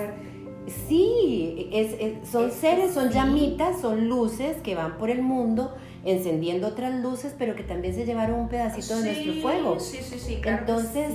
Sí, 0.66 1.68
es, 1.72 2.28
son 2.28 2.50
seres, 2.50 2.92
son 2.94 3.10
llamitas, 3.10 3.80
son 3.80 4.08
luces 4.08 4.58
que 4.62 4.74
van 4.74 4.98
por 4.98 5.10
el 5.10 5.22
mundo 5.22 5.74
encendiendo 6.04 6.68
otras 6.68 7.00
luces, 7.02 7.34
pero 7.38 7.56
que 7.56 7.62
también 7.62 7.94
se 7.94 8.04
llevaron 8.04 8.40
un 8.40 8.48
pedacito 8.48 8.96
de 8.98 9.04
nuestro 9.04 9.32
fuego. 9.42 9.80
Sí, 9.80 9.98
sí, 10.02 10.18
sí. 10.18 10.40
Entonces, 10.44 11.12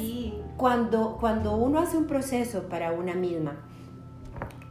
cuando, 0.57 1.17
cuando 1.19 1.55
uno 1.55 1.79
hace 1.79 1.97
un 1.97 2.07
proceso 2.07 2.69
para 2.69 2.91
una 2.91 3.13
misma 3.13 3.65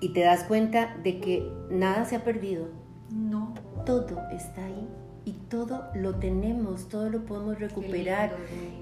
y 0.01 0.13
te 0.13 0.21
das 0.21 0.45
cuenta 0.45 0.97
de 1.03 1.21
que 1.21 1.51
nada 1.71 2.05
se 2.05 2.17
ha 2.17 2.25
perdido, 2.25 2.69
no. 3.11 3.55
Todo 3.87 4.19
está 4.31 4.65
ahí 4.65 4.89
y 5.25 5.33
todo 5.49 5.85
lo 5.95 6.17
tenemos, 6.17 6.89
todo 6.89 7.09
lo 7.09 7.25
podemos 7.25 7.59
recuperar, 7.59 8.37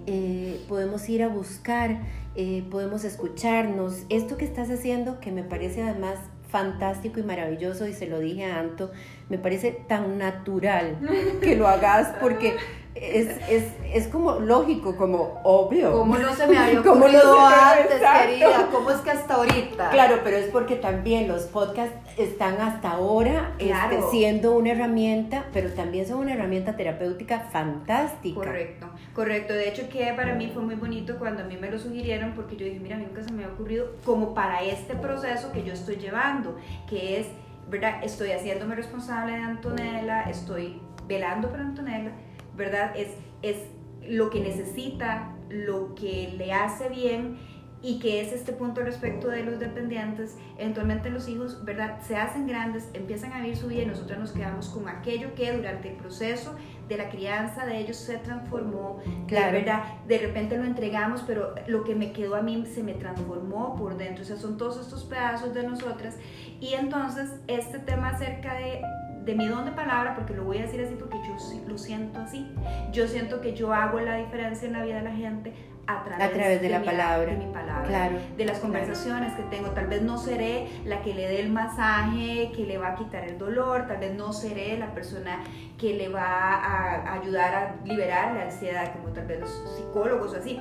eh, 0.06 0.60
podemos 0.68 1.08
ir 1.08 1.22
a 1.22 1.28
buscar, 1.28 2.00
eh, 2.34 2.64
podemos 2.70 3.04
escucharnos. 3.04 4.04
Esto 4.08 4.36
que 4.36 4.44
estás 4.44 4.70
haciendo, 4.70 5.20
que 5.20 5.30
me 5.30 5.44
parece 5.44 5.82
además 5.82 6.18
fantástico 6.48 7.20
y 7.20 7.22
maravilloso, 7.22 7.86
y 7.86 7.92
se 7.92 8.06
lo 8.06 8.18
dije 8.18 8.44
a 8.44 8.58
Anto, 8.58 8.90
me 9.28 9.38
parece 9.38 9.70
tan 9.88 10.18
natural 10.18 10.98
que 11.40 11.56
lo 11.56 11.68
hagas 11.68 12.14
porque 12.20 12.56
es, 12.94 13.28
es, 13.48 13.64
es, 13.92 14.06
como 14.08 14.38
lógico, 14.40 14.96
como 14.96 15.40
obvio. 15.44 15.92
¿Cómo 15.92 16.18
no 16.18 16.34
se 16.34 16.46
me 16.46 16.58
había 16.58 16.80
ocurrido 16.92 17.38
antes, 17.40 18.00
querida? 18.00 18.68
¿Cómo 18.70 18.90
es 18.90 18.98
que 18.98 19.10
hasta 19.10 19.34
ahorita? 19.34 19.90
Claro, 19.90 20.20
pero 20.22 20.36
es 20.36 20.50
porque 20.50 20.76
también 20.76 21.26
los 21.26 21.44
podcasts 21.44 21.96
están 22.18 22.60
hasta 22.60 22.90
ahora 22.90 23.52
este, 23.58 24.02
siendo 24.10 24.52
una 24.52 24.72
herramienta, 24.72 25.46
pero 25.54 25.70
también 25.70 26.06
son 26.06 26.18
una 26.18 26.34
herramienta 26.34 26.76
terapéutica 26.76 27.40
fantástica. 27.40 28.34
Correcto, 28.34 28.90
correcto. 29.14 29.54
De 29.54 29.68
hecho, 29.68 29.88
que 29.88 30.12
para 30.14 30.34
mí 30.34 30.50
fue 30.52 30.62
muy 30.62 30.74
bonito 30.74 31.18
cuando 31.18 31.42
a 31.42 31.46
mí 31.46 31.56
me 31.56 31.70
lo 31.70 31.78
sugirieron, 31.78 32.32
porque 32.34 32.56
yo 32.56 32.66
dije, 32.66 32.78
mira, 32.78 32.96
a 32.96 32.98
mí 32.98 33.06
nunca 33.06 33.22
se 33.22 33.32
me 33.32 33.42
había 33.42 33.54
ocurrido 33.54 33.86
como 34.04 34.34
para 34.34 34.62
este 34.62 34.94
proceso 34.94 35.50
que 35.50 35.64
yo 35.64 35.72
estoy 35.72 35.96
llevando, 35.96 36.56
que 36.88 37.20
es, 37.20 37.28
¿verdad? 37.70 38.04
Estoy 38.04 38.32
haciéndome 38.32 38.74
responsable 38.74 39.32
de 39.32 39.42
Antonella, 39.42 40.24
estoy 40.24 40.78
velando 41.08 41.48
por 41.48 41.58
Antonella 41.58 42.12
¿verdad? 42.56 42.92
Es, 42.96 43.08
es 43.42 43.58
lo 44.06 44.30
que 44.30 44.40
necesita, 44.40 45.34
lo 45.48 45.94
que 45.94 46.34
le 46.36 46.52
hace 46.52 46.88
bien 46.88 47.38
y 47.82 47.98
que 47.98 48.20
es 48.20 48.32
este 48.32 48.52
punto 48.52 48.80
respecto 48.82 49.28
de 49.28 49.42
los 49.42 49.58
dependientes, 49.58 50.36
eventualmente 50.56 51.10
los 51.10 51.28
hijos, 51.28 51.64
¿verdad? 51.64 51.98
Se 52.00 52.16
hacen 52.16 52.46
grandes, 52.46 52.88
empiezan 52.94 53.32
a 53.32 53.40
vivir 53.40 53.56
su 53.56 53.66
vida 53.66 53.82
y 53.82 53.86
nosotros 53.86 54.18
nos 54.18 54.30
quedamos 54.30 54.68
con 54.68 54.88
aquello 54.88 55.34
que 55.34 55.52
durante 55.52 55.90
el 55.90 55.96
proceso 55.96 56.54
de 56.88 56.96
la 56.96 57.10
crianza 57.10 57.66
de 57.66 57.78
ellos 57.78 57.96
se 57.96 58.18
transformó, 58.18 59.00
claro. 59.26 59.52
¿verdad? 59.52 59.82
De 60.06 60.18
repente 60.18 60.56
lo 60.56 60.64
entregamos, 60.64 61.24
pero 61.26 61.54
lo 61.66 61.82
que 61.82 61.96
me 61.96 62.12
quedó 62.12 62.36
a 62.36 62.42
mí 62.42 62.64
se 62.66 62.84
me 62.84 62.94
transformó 62.94 63.74
por 63.74 63.96
dentro, 63.96 64.22
o 64.22 64.26
sea, 64.26 64.36
son 64.36 64.56
todos 64.56 64.80
estos 64.80 65.04
pedazos 65.04 65.52
de 65.52 65.64
nosotras 65.64 66.16
y 66.60 66.74
entonces 66.74 67.30
este 67.48 67.80
tema 67.80 68.10
acerca 68.10 68.54
de 68.54 68.80
de 69.24 69.34
mi 69.34 69.46
don 69.46 69.64
de 69.64 69.72
palabra, 69.72 70.14
porque 70.14 70.34
lo 70.34 70.44
voy 70.44 70.58
a 70.58 70.62
decir 70.62 70.80
así 70.80 70.94
porque 70.98 71.18
yo 71.18 71.36
lo 71.68 71.78
siento 71.78 72.20
así. 72.20 72.46
Yo 72.92 73.06
siento 73.06 73.40
que 73.40 73.54
yo 73.54 73.72
hago 73.72 74.00
la 74.00 74.16
diferencia 74.16 74.66
en 74.66 74.74
la 74.74 74.84
vida 74.84 74.96
de 74.96 75.02
la 75.02 75.12
gente 75.12 75.52
a 75.86 76.04
través, 76.04 76.60
de, 76.60 76.68
la 76.68 76.78
mi, 76.78 76.86
palabra, 76.86 77.32
de 77.32 77.36
mi 77.36 77.52
palabra, 77.52 78.10
de 78.36 78.44
las 78.44 78.58
conversaciones 78.58 79.32
que 79.34 79.42
tengo. 79.44 79.70
Tal 79.70 79.88
vez 79.88 80.02
no 80.02 80.16
seré 80.16 80.68
la 80.84 81.02
que 81.02 81.14
le 81.14 81.26
dé 81.28 81.40
el 81.40 81.50
masaje, 81.50 82.52
que 82.54 82.66
le 82.66 82.78
va 82.78 82.92
a 82.92 82.94
quitar 82.94 83.24
el 83.24 83.38
dolor, 83.38 83.86
tal 83.86 83.98
vez 83.98 84.14
no 84.14 84.32
seré 84.32 84.78
la 84.78 84.94
persona 84.94 85.40
que 85.78 85.94
le 85.94 86.08
va 86.08 86.22
a 86.22 87.14
ayudar 87.14 87.54
a 87.54 87.76
liberar 87.84 88.34
la 88.34 88.44
ansiedad, 88.44 88.92
como 88.92 89.12
tal 89.12 89.26
vez 89.26 89.40
los 89.40 89.50
psicólogos 89.76 90.34
o 90.34 90.36
así. 90.36 90.60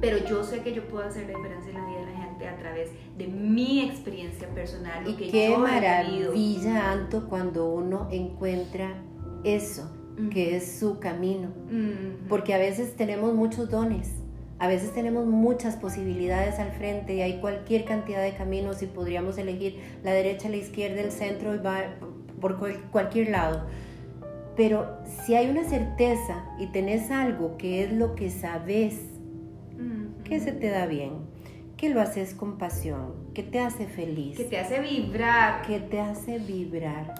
Pero 0.00 0.18
yo 0.18 0.44
sé 0.44 0.62
que 0.62 0.72
yo 0.72 0.86
puedo 0.88 1.06
hacer 1.06 1.28
la 1.28 1.36
diferencia 1.36 1.70
en 1.70 1.78
la 1.80 1.86
vida 1.86 1.97
gente 2.38 2.48
a 2.48 2.56
través 2.56 2.90
de 3.16 3.26
mi 3.26 3.82
experiencia 3.82 4.48
personal. 4.48 5.08
y 5.08 5.30
qué 5.30 5.56
maravilla, 5.56 6.92
Anto, 6.92 7.28
cuando 7.28 7.68
uno 7.68 8.08
encuentra 8.10 8.94
eso, 9.44 9.90
que 10.32 10.56
es 10.56 10.78
su 10.78 10.98
camino. 10.98 11.48
Porque 12.28 12.54
a 12.54 12.58
veces 12.58 12.96
tenemos 12.96 13.34
muchos 13.34 13.70
dones. 13.70 14.12
A 14.60 14.66
veces 14.66 14.92
tenemos 14.92 15.24
muchas 15.24 15.76
posibilidades 15.76 16.58
al 16.58 16.72
frente 16.72 17.14
y 17.14 17.20
hay 17.20 17.38
cualquier 17.40 17.84
cantidad 17.84 18.20
de 18.20 18.32
caminos 18.32 18.82
y 18.82 18.86
podríamos 18.86 19.38
elegir 19.38 19.78
la 20.02 20.10
derecha, 20.10 20.48
la 20.48 20.56
izquierda, 20.56 21.00
el 21.00 21.12
centro 21.12 21.54
y 21.54 21.58
va 21.58 21.94
por 22.40 22.58
cualquier 22.90 23.30
lado. 23.30 23.66
Pero 24.56 24.98
si 25.24 25.36
hay 25.36 25.48
una 25.48 25.62
certeza 25.62 26.44
y 26.58 26.66
tenés 26.66 27.12
algo 27.12 27.56
que 27.56 27.84
es 27.84 27.92
lo 27.92 28.16
que 28.16 28.30
sabes, 28.30 28.98
que 30.24 30.40
se 30.40 30.50
te 30.50 30.68
da 30.68 30.86
bien, 30.86 31.12
que 31.78 31.88
lo 31.88 32.02
haces 32.02 32.34
con 32.34 32.58
pasión, 32.58 33.14
que 33.32 33.42
te 33.42 33.60
hace 33.60 33.86
feliz. 33.86 34.36
Que 34.36 34.44
te 34.44 34.58
hace 34.58 34.80
vibrar. 34.80 35.62
Que 35.62 35.78
te 35.78 36.00
hace 36.00 36.38
vibrar. 36.38 37.14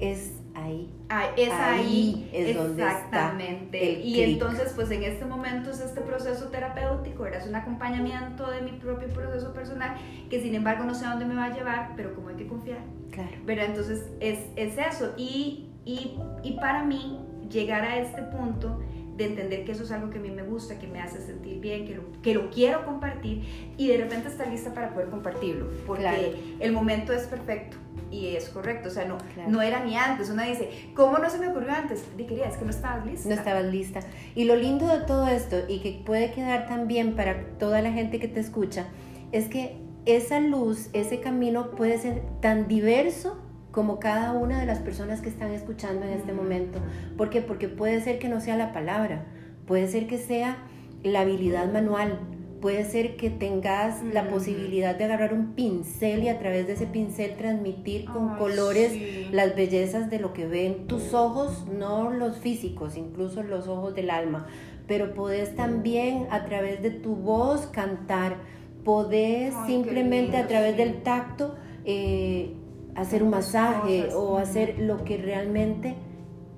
Es 0.00 0.32
ahí. 0.54 0.94
es 1.36 1.52
ahí, 1.52 2.30
es 2.32 2.56
donde 2.56 2.82
exactamente. 2.84 4.00
y 4.00 4.22
entonces, 4.22 4.72
pues 4.74 4.90
en 4.90 5.02
este 5.02 5.24
momento 5.24 5.70
es 5.70 5.80
este 5.80 6.00
proceso 6.00 6.48
terapéutico, 6.48 7.26
era 7.26 7.44
un 7.44 7.54
acompañamiento 7.54 8.50
de 8.50 8.62
mi 8.62 8.72
propio 8.72 9.08
proceso 9.08 9.52
personal, 9.52 9.96
que 10.30 10.40
sin 10.40 10.54
embargo 10.54 10.84
no 10.84 10.94
sé 10.94 11.04
a 11.04 11.10
dónde 11.10 11.26
me 11.26 11.34
va 11.34 11.46
a 11.46 11.54
llevar, 11.54 11.92
pero 11.96 12.14
como 12.14 12.28
hay 12.28 12.36
que 12.36 12.46
confiar. 12.46 12.78
Claro. 13.10 13.30
¿verdad? 13.44 13.66
Entonces 13.66 14.06
es, 14.20 14.38
es 14.56 14.78
eso. 14.78 15.14
Y, 15.16 15.70
y, 15.84 16.18
y 16.42 16.52
para 16.52 16.84
mí, 16.84 17.18
llegar 17.50 17.82
a 17.82 17.98
este 17.98 18.22
punto 18.22 18.78
de 19.16 19.24
entender 19.24 19.64
que 19.64 19.72
eso 19.72 19.84
es 19.84 19.92
algo 19.92 20.10
que 20.10 20.18
a 20.18 20.20
mí 20.20 20.30
me 20.30 20.42
gusta, 20.42 20.78
que 20.78 20.86
me 20.86 21.00
hace 21.00 21.20
sentir 21.20 21.60
bien, 21.60 21.86
que 21.86 21.94
lo, 21.94 22.02
que 22.22 22.34
lo 22.34 22.50
quiero 22.50 22.84
compartir 22.84 23.44
y 23.76 23.88
de 23.88 23.96
repente 23.96 24.28
estar 24.28 24.48
lista 24.48 24.74
para 24.74 24.92
poder 24.92 25.08
compartirlo, 25.08 25.70
porque 25.86 26.56
el 26.60 26.72
momento 26.72 27.12
es 27.12 27.22
perfecto 27.26 27.76
y 28.10 28.36
es 28.36 28.48
correcto, 28.50 28.88
o 28.88 28.92
sea, 28.92 29.04
no, 29.06 29.18
no 29.48 29.62
era 29.62 29.84
ni 29.84 29.96
antes, 29.96 30.30
una 30.30 30.44
dice, 30.44 30.90
¿cómo 30.94 31.18
no 31.18 31.28
se 31.28 31.38
me 31.38 31.48
ocurrió 31.48 31.72
antes? 31.72 32.04
Y 32.16 32.24
quería, 32.24 32.46
es 32.46 32.56
que 32.56 32.64
no 32.64 32.70
estabas 32.70 33.04
lista. 33.04 33.28
No 33.28 33.34
estabas 33.34 33.64
lista. 33.64 34.00
Y 34.34 34.44
lo 34.44 34.54
lindo 34.54 34.86
de 34.86 35.04
todo 35.04 35.26
esto, 35.26 35.56
y 35.66 35.80
que 35.80 36.02
puede 36.04 36.30
quedar 36.32 36.68
también 36.68 37.16
para 37.16 37.44
toda 37.58 37.82
la 37.82 37.90
gente 37.90 38.20
que 38.20 38.28
te 38.28 38.40
escucha, 38.40 38.86
es 39.32 39.48
que 39.48 39.76
esa 40.04 40.40
luz, 40.40 40.88
ese 40.92 41.20
camino 41.20 41.72
puede 41.72 41.98
ser 41.98 42.22
tan 42.40 42.68
diverso 42.68 43.38
como 43.76 44.00
cada 44.00 44.32
una 44.32 44.58
de 44.58 44.64
las 44.64 44.78
personas 44.78 45.20
que 45.20 45.28
están 45.28 45.52
escuchando 45.52 46.06
en 46.06 46.14
este 46.14 46.32
momento. 46.32 46.78
¿Por 47.18 47.28
qué? 47.28 47.42
Porque 47.42 47.68
puede 47.68 48.00
ser 48.00 48.18
que 48.18 48.30
no 48.30 48.40
sea 48.40 48.56
la 48.56 48.72
palabra, 48.72 49.26
puede 49.66 49.86
ser 49.86 50.06
que 50.06 50.16
sea 50.16 50.56
la 51.02 51.20
habilidad 51.20 51.70
manual, 51.70 52.18
puede 52.62 52.86
ser 52.86 53.18
que 53.18 53.28
tengas 53.28 54.02
la 54.02 54.30
posibilidad 54.30 54.96
de 54.96 55.04
agarrar 55.04 55.34
un 55.34 55.52
pincel 55.52 56.22
y 56.22 56.30
a 56.30 56.38
través 56.38 56.66
de 56.66 56.72
ese 56.72 56.86
pincel 56.86 57.36
transmitir 57.36 58.06
con 58.06 58.38
colores 58.38 59.30
las 59.30 59.54
bellezas 59.54 60.08
de 60.08 60.20
lo 60.20 60.32
que 60.32 60.46
ven 60.46 60.86
tus 60.86 61.12
ojos, 61.12 61.66
no 61.68 62.10
los 62.10 62.38
físicos, 62.38 62.96
incluso 62.96 63.42
los 63.42 63.68
ojos 63.68 63.94
del 63.94 64.08
alma, 64.08 64.46
pero 64.86 65.12
podés 65.12 65.54
también 65.54 66.28
a 66.30 66.46
través 66.46 66.80
de 66.80 66.92
tu 66.92 67.14
voz 67.14 67.66
cantar, 67.66 68.38
podés 68.86 69.52
simplemente 69.66 70.38
a 70.38 70.48
través 70.48 70.78
del 70.78 71.02
tacto 71.02 71.56
eh, 71.84 72.54
hacer 72.96 73.22
un 73.22 73.30
masaje 73.30 74.08
o 74.14 74.38
hacer 74.38 74.78
lo 74.78 75.04
que 75.04 75.18
realmente 75.18 75.94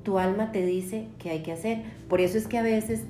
tu 0.03 0.19
alma 0.19 0.53
te 0.53 0.65
dice 0.65 1.09
que 1.19 1.31
hay 1.31 1.41
que 1.43 1.53
hacer. 1.53 1.83
Por 2.09 2.21
eso 2.21 2.39
es 2.39 2.47
que 2.47 2.59
a 2.59 2.63
veces 2.63 3.03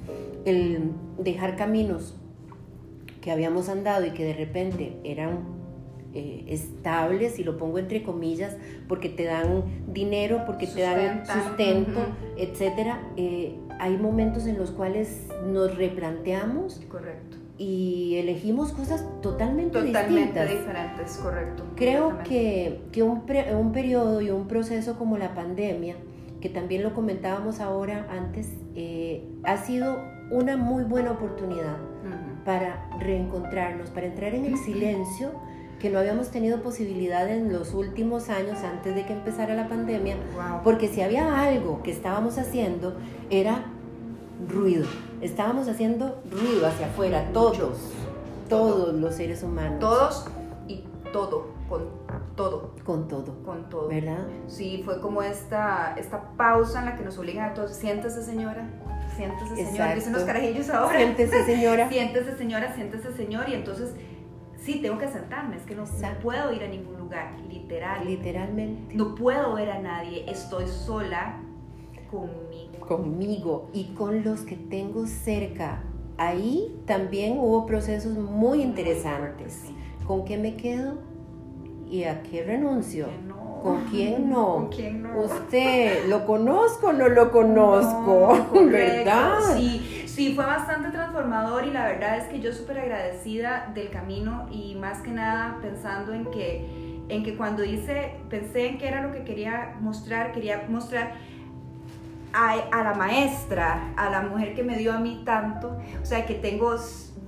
el 0.45 0.91
dejar 1.19 1.57
caminos 1.57 2.17
que 3.21 3.31
habíamos 3.31 3.69
andado 3.69 4.07
y 4.07 4.11
que 4.11 4.25
de 4.25 4.35
repente 4.35 4.97
eran 5.05 5.59
eh, 6.14 6.45
estables, 6.49 7.38
y 7.38 7.45
lo 7.45 7.59
pongo 7.59 7.79
entre 7.79 8.03
comillas, 8.03 8.57
porque 8.88 9.11
te 9.11 9.25
dan 9.25 9.64
dinero, 9.93 10.45
porque 10.47 10.67
te 10.67 10.81
dan 10.81 11.27
sustento, 11.27 12.01
etcétera, 12.38 13.03
eh, 13.17 13.55
hay 13.79 13.99
momentos 13.99 14.47
en 14.47 14.59
los 14.59 14.71
cuales 14.71 15.27
nos 15.47 15.77
replanteamos. 15.77 16.81
Correcto. 16.88 17.37
Y 17.59 18.16
elegimos 18.16 18.73
cosas 18.73 19.05
totalmente, 19.21 19.81
totalmente 19.81 20.47
diferentes, 20.47 21.16
correcto. 21.16 21.64
Creo 21.75 22.18
que, 22.18 22.83
que 22.92 23.03
un, 23.03 23.25
un 23.59 23.73
periodo 23.73 24.21
y 24.21 24.31
un 24.31 24.47
proceso 24.47 24.97
como 24.97 25.18
la 25.18 25.35
pandemia, 25.35 25.97
que 26.40 26.49
también 26.49 26.85
lo 26.85 26.94
comentábamos 26.94 27.59
ahora 27.59 28.07
antes, 28.11 28.49
eh, 28.77 29.25
ha 29.42 29.57
sido 29.57 29.99
una 30.31 30.57
muy 30.57 30.85
buena 30.85 31.12
oportunidad 31.12 31.77
para 32.44 32.88
reencontrarnos, 32.99 33.90
para 33.90 34.07
entrar 34.07 34.35
en 34.35 34.47
el 34.47 34.57
silencio 34.57 35.33
que 35.79 35.90
no 35.90 35.99
habíamos 35.99 36.31
tenido 36.31 36.62
posibilidad 36.62 37.29
en 37.31 37.53
los 37.53 37.75
últimos 37.75 38.31
años 38.31 38.59
antes 38.64 38.94
de 38.94 39.05
que 39.05 39.12
empezara 39.12 39.55
la 39.55 39.68
pandemia, 39.68 40.16
porque 40.64 40.88
si 40.88 41.03
había 41.03 41.40
algo 41.40 41.83
que 41.83 41.90
estábamos 41.90 42.38
haciendo 42.38 42.97
era 43.31 43.64
ruido, 44.46 44.87
estábamos 45.20 45.68
haciendo 45.68 46.20
ruido 46.31 46.66
hacia 46.66 46.87
afuera, 46.87 47.24
todos, 47.33 47.92
todos 48.48 48.94
los 48.94 49.14
seres 49.14 49.42
humanos. 49.42 49.81
Todos 49.81 50.27
y 50.68 50.85
todo, 51.12 51.48
con 51.68 51.88
todo. 52.37 52.74
Con 52.85 53.09
todo. 53.09 53.42
Con 53.44 53.68
todo. 53.68 53.88
¿Verdad? 53.88 54.27
Sí, 54.46 54.83
fue 54.85 55.01
como 55.01 55.22
esta, 55.22 55.94
esta 55.96 56.31
pausa 56.37 56.81
en 56.81 56.85
la 56.87 56.96
que 56.96 57.05
nos 57.05 57.18
obligan 57.18 57.51
a 57.51 57.55
todos, 57.55 57.72
siéntese 57.72 58.22
señora, 58.22 58.70
siéntese 59.16 59.66
señora, 59.66 59.94
dicen 59.94 60.12
los 60.12 60.22
carajillos 60.22 60.70
ahora. 60.70 60.98
Siéntese 60.98 61.44
señora. 61.44 61.88
siéntese 61.90 62.37
señora, 62.37 62.74
siéntese 62.74 63.12
señor, 63.12 63.48
y 63.48 63.55
entonces 63.55 63.92
sí, 64.61 64.81
tengo 64.81 64.98
que 64.98 65.09
sentarme, 65.09 65.57
es 65.57 65.62
que 65.62 65.74
no, 65.74 65.85
puedo 66.22 66.53
ir 66.53 66.62
a 66.62 66.68
ningún 66.68 66.98
lugar, 66.98 67.38
literal. 67.48 68.07
Literalmente. 68.07 68.94
No 68.94 69.14
puedo 69.14 69.55
ver 69.55 69.70
a 69.70 69.79
nadie, 69.79 70.24
estoy 70.31 70.66
sola 70.68 71.40
conmigo. 72.11 72.67
Conmigo 72.81 73.69
y 73.73 73.85
con 73.95 74.25
los 74.25 74.41
que 74.41 74.57
tengo 74.57 75.07
cerca. 75.07 75.83
Ahí 76.17 76.81
también 76.87 77.38
hubo 77.38 77.67
procesos 77.67 78.17
muy 78.17 78.62
interesantes. 78.62 79.64
¿Con 80.07 80.25
qué 80.25 80.37
me 80.38 80.57
quedo 80.57 80.95
y 81.91 82.05
a 82.05 82.23
qué 82.23 82.43
renuncio? 82.45 83.07
¿Con 83.62 83.85
quién 83.85 84.31
no? 84.31 84.55
¿Con 84.55 84.69
quién 84.69 85.03
no? 85.05 85.19
Usted, 85.21 86.07
¿lo 86.09 86.25
conozco 86.27 86.88
o 86.88 86.93
no 86.93 87.09
lo 87.09 87.31
conozco? 87.31 88.49
¿Verdad? 88.71 89.38
Sí, 89.57 90.05
sí, 90.07 90.35
fue 90.35 90.45
bastante 90.45 90.91
transformador 90.91 91.67
y 91.67 91.71
la 91.71 91.87
verdad 91.87 92.19
es 92.19 92.25
que 92.25 92.41
yo 92.41 92.53
súper 92.53 92.79
agradecida 92.79 93.71
del 93.75 93.91
camino 93.91 94.47
y 94.51 94.75
más 94.75 95.01
que 95.01 95.11
nada 95.11 95.59
pensando 95.61 96.12
en 96.12 96.27
que, 96.27 97.05
en 97.09 97.23
que 97.23 97.37
cuando 97.37 97.64
hice, 97.64 98.12
pensé 98.29 98.69
en 98.69 98.79
qué 98.79 98.88
era 98.88 99.03
lo 99.03 99.12
que 99.12 99.25
quería 99.25 99.77
mostrar, 99.81 100.33
quería 100.33 100.67
mostrar 100.69 101.14
a, 102.33 102.53
a 102.53 102.83
la 102.85 102.95
maestra, 102.95 103.93
a 103.97 104.11
la 104.11 104.23
mujer 104.23 104.55
que 104.55 104.62
me 104.62 104.77
dio 104.77 104.93
a 104.93 104.99
mí 104.99 105.23
tanto, 105.25 105.79
o 106.03 106.05
sea, 106.05 106.27
que 106.27 106.35
tengo 106.35 106.77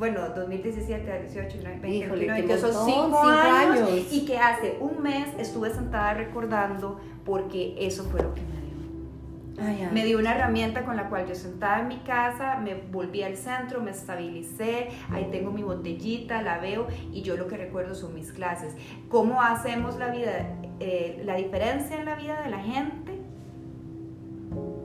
bueno, 0.00 0.22
2017, 0.34 1.20
18, 1.28 1.58
20, 1.62 2.08
21, 2.08 2.58
son 2.58 2.86
5 2.86 3.18
años, 3.18 3.80
años, 3.82 4.06
y 4.10 4.24
que 4.24 4.38
hace 4.38 4.78
un 4.80 5.02
mes 5.02 5.28
estuve 5.38 5.68
sentada 5.74 6.14
recordando 6.14 6.98
porque 7.22 7.74
eso 7.78 8.04
fue 8.04 8.22
lo 8.22 8.34
que 8.34 8.40
me 8.40 9.76
dio. 9.76 9.90
Me 9.92 10.06
dio 10.06 10.18
una 10.18 10.34
herramienta 10.34 10.86
con 10.86 10.96
la 10.96 11.10
cual 11.10 11.26
yo 11.26 11.34
sentada 11.34 11.80
en 11.80 11.88
mi 11.88 11.98
casa, 11.98 12.56
me 12.56 12.74
volví 12.74 13.22
al 13.22 13.36
centro, 13.36 13.82
me 13.82 13.90
estabilicé, 13.90 14.88
ahí 15.10 15.28
tengo 15.30 15.50
mi 15.50 15.62
botellita, 15.62 16.40
la 16.40 16.56
veo 16.56 16.86
y 17.12 17.20
yo 17.20 17.36
lo 17.36 17.46
que 17.46 17.58
recuerdo 17.58 17.94
son 17.94 18.14
mis 18.14 18.32
clases. 18.32 18.74
¿Cómo 19.10 19.42
hacemos 19.42 19.98
la 19.98 20.08
vida, 20.08 20.56
eh, 20.80 21.20
la 21.26 21.36
diferencia 21.36 21.98
en 21.98 22.06
la 22.06 22.14
vida 22.14 22.40
de 22.40 22.48
la 22.48 22.60
gente 22.60 23.19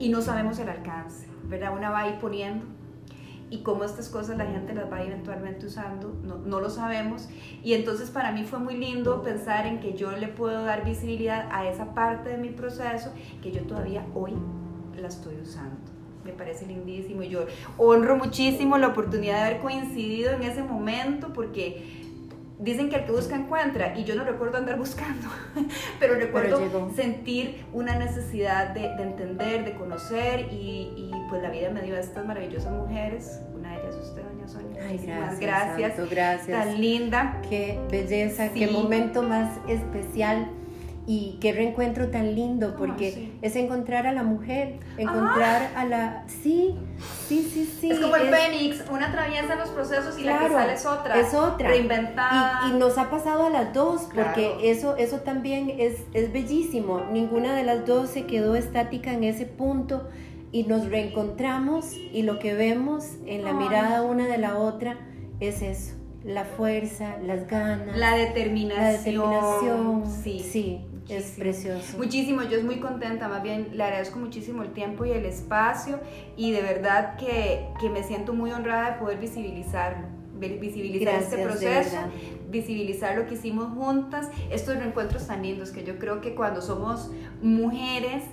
y 0.06 0.10
no 0.10 0.22
sabemos 0.22 0.60
el 0.60 0.70
alcance, 0.70 1.26
¿verdad? 1.46 1.76
Una 1.76 1.90
va 1.90 2.02
ahí 2.02 2.20
poniendo 2.22 2.64
y 3.50 3.64
cómo 3.64 3.86
estas 3.86 4.08
cosas 4.08 4.38
la 4.38 4.46
gente 4.46 4.76
las 4.76 4.92
va 4.92 5.02
eventualmente 5.02 5.66
usando, 5.66 6.16
no, 6.24 6.38
no, 6.38 6.60
lo 6.62 6.70
sabemos. 6.70 7.28
Y 7.64 7.74
entonces 7.74 8.12
para 8.12 8.32
mí 8.32 8.44
fue 8.44 8.60
muy 8.60 8.78
lindo 8.78 9.24
pensar 9.24 9.66
en 9.66 9.80
que 9.80 9.94
yo 9.94 10.12
le 10.12 10.28
puedo 10.28 10.64
dar 10.64 10.86
visibilidad 10.86 11.50
a 11.52 11.68
esa 11.68 11.96
parte 11.96 12.30
de 12.30 12.38
mi 12.38 12.50
proceso 12.50 13.12
que 13.42 13.52
yo 13.52 13.62
todavía 13.64 14.06
hoy 14.14 14.34
la 14.96 15.08
estoy 15.08 15.38
usando. 15.42 15.76
Me 16.24 16.34
parece 16.34 16.68
lindísimo 16.68 17.24
y 17.24 17.30
yo 17.30 17.48
honro 17.80 18.16
muchísimo 18.16 18.78
la 18.78 18.90
oportunidad 18.90 19.38
de 19.38 19.42
haber 19.42 19.60
coincidido 19.60 20.34
en 20.34 20.44
ese 20.44 20.62
momento 20.62 21.34
porque 21.34 22.05
dicen 22.60 22.90
que 22.90 22.98
el 22.98 23.06
que 23.06 23.12
busca 23.12 23.36
encuentra 23.36 23.98
y 23.98 24.04
yo 24.04 24.16
no 24.16 24.24
recuerdo 24.24 24.58
andar 24.58 24.78
buscando, 24.78 25.28
pero 26.00 26.16
recuerdo 26.16 26.92
sentir 26.96 27.66
una 27.74 27.96
necesidad 27.98 28.70
de, 28.70 28.82
de 28.82 29.04
entender, 29.04 29.66
de 29.66 29.74
conocer 29.76 30.48
y, 30.52 30.94
y, 30.96 31.12
pues 31.30 31.42
la 31.42 31.50
vida 31.50 31.70
me 31.70 31.82
dio 31.82 31.96
a 31.96 32.00
estas 32.00 32.26
maravillosas 32.26 32.72
mujeres, 32.72 33.42
una 33.54 33.72
de 33.72 33.82
ellas 33.82 33.96
usted, 33.96 34.22
doña 34.24 34.48
Sonia. 34.48 34.82
Ay, 34.88 34.98
gracias. 34.98 35.40
Gracias. 35.40 36.10
gracias. 36.10 36.66
Tan 36.66 36.80
linda. 36.80 37.42
Qué 37.50 37.80
belleza, 37.90 38.50
qué 38.54 38.68
momento 38.68 39.24
más 39.24 39.58
especial 39.68 40.50
y 41.08 41.38
qué 41.40 41.54
reencuentro 41.54 42.10
tan 42.10 42.34
lindo, 42.34 42.72
ah, 42.74 42.76
porque 42.78 43.34
es 43.42 43.56
encontrar 43.56 44.08
a 44.08 44.12
la 44.12 44.24
mujer, 44.24 44.80
encontrar 44.98 45.72
a 45.76 45.86
la... 45.86 46.24
Sí, 46.28 46.76
sí, 47.28 47.48
sí, 47.54 47.66
sí. 47.80 47.92
Es 47.92 48.00
como 48.00 48.16
el 48.16 48.34
Fénix, 48.34 48.84
una 48.90 49.10
atraviesa 49.10 49.56
los 49.56 49.70
procesos 49.70 50.18
y 50.18 50.24
la 50.24 50.40
que 50.40 50.50
sale 50.50 50.74
es 50.74 50.86
otra. 50.86 51.20
Es 51.20 51.34
otra. 51.36 51.68
Reinventada. 51.68 52.70
Y, 52.70 52.78
nos 52.78 52.98
ha 52.98 53.12
pasado 53.12 53.46
a 53.46 53.50
las 53.52 53.72
dos, 53.74 54.08
porque 54.16 54.56
eso, 54.64 54.98
eso 54.98 55.20
también 55.20 55.72
es, 55.78 56.02
es 56.14 56.34
bellísimo. 56.34 57.02
Ninguna 57.12 57.56
de 57.56 57.64
las 57.64 57.86
dos 57.86 58.10
se 58.10 58.26
quedó 58.26 58.56
estática 58.56 59.14
en 59.14 59.24
ese 59.24 59.46
punto 59.46 60.10
y 60.52 60.64
nos 60.64 60.90
reencontramos 60.90 61.94
y 61.94 62.24
lo 62.24 62.40
que 62.40 62.56
vemos 62.56 63.06
en 63.28 63.44
la 63.44 63.54
mirada 63.54 64.02
una 64.02 64.26
de 64.26 64.38
la 64.38 64.58
otra 64.58 64.98
es 65.40 65.62
eso 65.62 65.96
la 66.24 66.44
fuerza, 66.44 67.18
las 67.24 67.48
ganas, 67.48 67.96
la 67.96 68.16
determinación. 68.16 68.84
La 68.84 68.92
determinación. 68.94 70.04
Sí, 70.24 70.40
sí 70.40 70.82
es 71.10 71.32
precioso. 71.32 71.98
Muchísimo, 71.98 72.42
yo 72.42 72.58
estoy 72.58 72.64
muy 72.64 72.80
contenta, 72.80 73.28
más 73.28 73.44
bien 73.44 73.70
le 73.74 73.84
agradezco 73.84 74.20
muchísimo 74.20 74.64
el 74.64 74.74
tiempo 74.74 75.06
y 75.06 75.12
el 75.12 75.26
espacio 75.26 76.00
y 76.36 76.52
de 76.52 76.62
verdad 76.62 77.16
que, 77.18 77.68
que 77.80 77.90
me 77.90 78.04
siento 78.04 78.34
muy 78.34 78.52
honrada 78.52 78.92
de 78.92 79.00
poder 79.00 79.20
visibilizarlo, 79.20 80.08
visibilizar 80.40 81.22
este 81.22 81.38
proceso, 81.38 81.98
visibilizar 82.50 83.18
lo 83.18 83.28
que 83.28 83.36
hicimos 83.36 83.74
juntas, 83.74 84.30
estos 84.50 84.78
reencuentros 84.78 85.28
tan 85.28 85.44
lindos 85.44 85.72
que 85.72 85.84
yo 85.84 86.00
creo 86.00 86.22
que 86.22 86.36
cuando 86.36 86.62
somos 86.62 87.12
mujeres, 87.42 88.24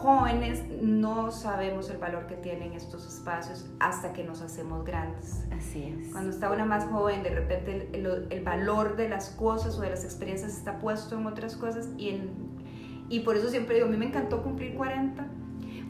jóvenes 0.00 0.62
no 0.80 1.30
sabemos 1.30 1.90
el 1.90 1.98
valor 1.98 2.26
que 2.26 2.34
tienen 2.34 2.72
estos 2.72 3.06
espacios 3.06 3.66
hasta 3.78 4.12
que 4.12 4.24
nos 4.24 4.40
hacemos 4.40 4.84
grandes. 4.84 5.44
Así 5.56 5.84
es. 5.84 6.12
Cuando 6.12 6.30
está 6.30 6.50
una 6.50 6.64
más 6.64 6.86
joven, 6.86 7.22
de 7.22 7.30
repente 7.30 7.88
el, 7.92 8.26
el, 8.30 8.44
valor 8.44 8.96
de 8.96 9.08
las 9.08 9.30
cosas 9.30 9.78
o 9.78 9.82
de 9.82 9.90
las 9.90 10.04
experiencias 10.04 10.56
está 10.56 10.78
puesto 10.78 11.18
en 11.18 11.26
otras 11.26 11.54
cosas 11.56 11.88
y, 11.98 12.10
en, 12.10 12.30
y 13.08 13.20
por 13.20 13.36
eso 13.36 13.48
siempre 13.50 13.76
digo, 13.76 13.86
a 13.86 13.90
mí 13.90 13.96
me 13.96 14.06
encantó 14.06 14.42
cumplir 14.42 14.74
40. 14.74 15.26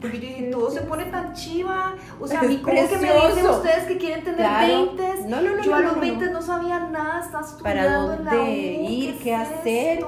Porque 0.01 0.19
yo 0.19 0.27
dije, 0.27 0.49
todo 0.51 0.71
se 0.71 0.81
pone 0.81 1.05
tan 1.05 1.33
chiva. 1.33 1.95
O 2.19 2.27
sea, 2.27 2.39
a 2.39 2.43
mí, 2.43 2.57
¿cómo 2.57 2.75
que 2.89 2.97
me 2.97 3.13
dicen 3.13 3.47
ustedes 3.47 3.85
que 3.85 3.97
quieren 3.97 4.23
tener 4.23 4.49
20? 4.67 5.29
No, 5.29 5.41
no, 5.41 5.55
no. 5.55 5.63
Yo 5.63 5.75
a 5.75 5.81
los 5.81 5.99
20 5.99 6.31
no, 6.31 6.41
sabía 6.41 6.79
nada, 6.79 7.19
estudiando 7.19 7.63
¿Para 7.63 7.93
dónde 7.93 8.51
ir? 8.51 9.19
¿Qué, 9.19 9.35
hacer? 9.35 10.03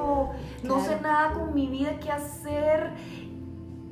No 0.63 0.84
sé 0.84 1.00
nada 1.00 1.34
con 1.34 1.54
mi 1.54 1.68
vida, 1.68 2.00
qué 2.00 2.12
hacer 2.12 2.92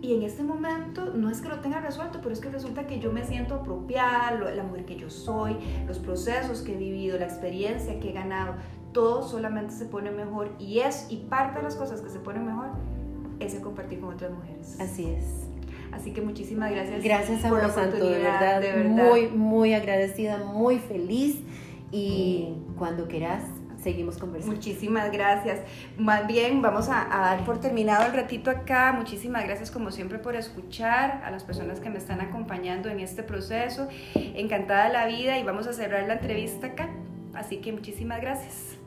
y 0.02 0.16
en 0.16 0.24
este 0.24 0.42
momento 0.42 1.14
no 1.14 1.30
es 1.30 1.42
que 1.42 1.50
lo 1.50 1.60
tenga 1.60 1.80
resuelto, 1.80 2.20
pero 2.22 2.34
es 2.34 2.42
que 2.42 2.50
resulta 2.50 2.88
que 2.88 3.00
yo 3.00 3.12
me 3.12 3.24
siento 3.24 3.56
apropiada, 3.56 4.32
la 4.32 4.64
mujer 4.64 4.86
que 4.86 4.96
yo 4.96 5.10
soy, 5.10 5.56
los 5.88 6.00
procesos 6.00 6.62
que 6.62 6.74
he 6.74 6.78
vivido, 6.78 7.20
la 7.20 7.26
experiencia 7.26 8.00
que 8.00 8.10
he 8.10 8.14
ganado, 8.14 8.56
todo 8.94 9.22
solamente 9.28 9.74
se 9.74 9.86
pone 9.86 10.12
mejor 10.12 10.50
y 10.60 10.80
es 10.80 11.06
y 11.10 11.18
parte 11.18 11.60
de 11.60 11.64
las 11.64 11.76
cosas 11.76 12.02
que 12.02 12.10
se 12.10 12.20
ponen 12.20 12.46
mejor 12.46 12.70
ese 13.40 13.62
compartir 13.62 14.00
con 14.00 14.14
otras 14.14 14.32
mujeres. 14.32 14.80
Así 14.80 15.06
es. 15.06 15.24
Así 15.92 16.14
que 16.14 16.22
muchísimas 16.22 16.72
gracias. 16.72 17.04
Gracias 17.04 17.46
a 17.46 17.52
vos, 17.52 17.72
Santo, 17.74 17.98
de 17.98 18.18
verdad, 18.18 18.62
de 18.62 18.72
verdad. 18.72 19.10
Muy, 19.10 19.28
muy 19.28 19.74
agradecida, 19.74 20.38
muy 20.38 20.80
feliz 20.80 21.38
y 21.92 22.56
cuando 22.78 23.08
quieras 23.08 23.44
seguimos 23.82 24.18
conversando. 24.18 24.56
Muchísimas 24.56 25.12
gracias. 25.12 25.60
Más 25.98 26.28
bien, 26.28 26.62
vamos 26.62 26.90
a, 26.90 27.08
dar 27.10 27.46
por 27.46 27.60
terminado 27.60 28.06
el 28.06 28.14
ratito 28.14 28.50
acá. 28.50 28.94
Muchísimas 28.94 29.44
gracias 29.44 29.72
como 29.72 29.92
siempre 29.92 30.20
por 30.20 30.36
escuchar 30.36 31.22
a 31.24 31.32
las 31.32 31.44
personas 31.44 31.80
que 31.80 31.90
me 31.90 31.98
están 31.98 32.22
acompañando 32.22 32.90
en 32.90 33.00
este 33.00 33.24
proceso. 33.24 33.88
Encantada 34.16 34.90
la 34.90 35.06
vida 35.06 35.38
y 35.38 35.44
vamos 35.44 35.68
a 35.68 35.74
cerrar 35.74 36.08
la 36.08 36.14
entrevista 36.14 36.68
acá. 36.68 36.90
Así 37.34 37.58
que 37.58 37.72
muchísimas 37.72 38.22
gracias. 38.22 38.78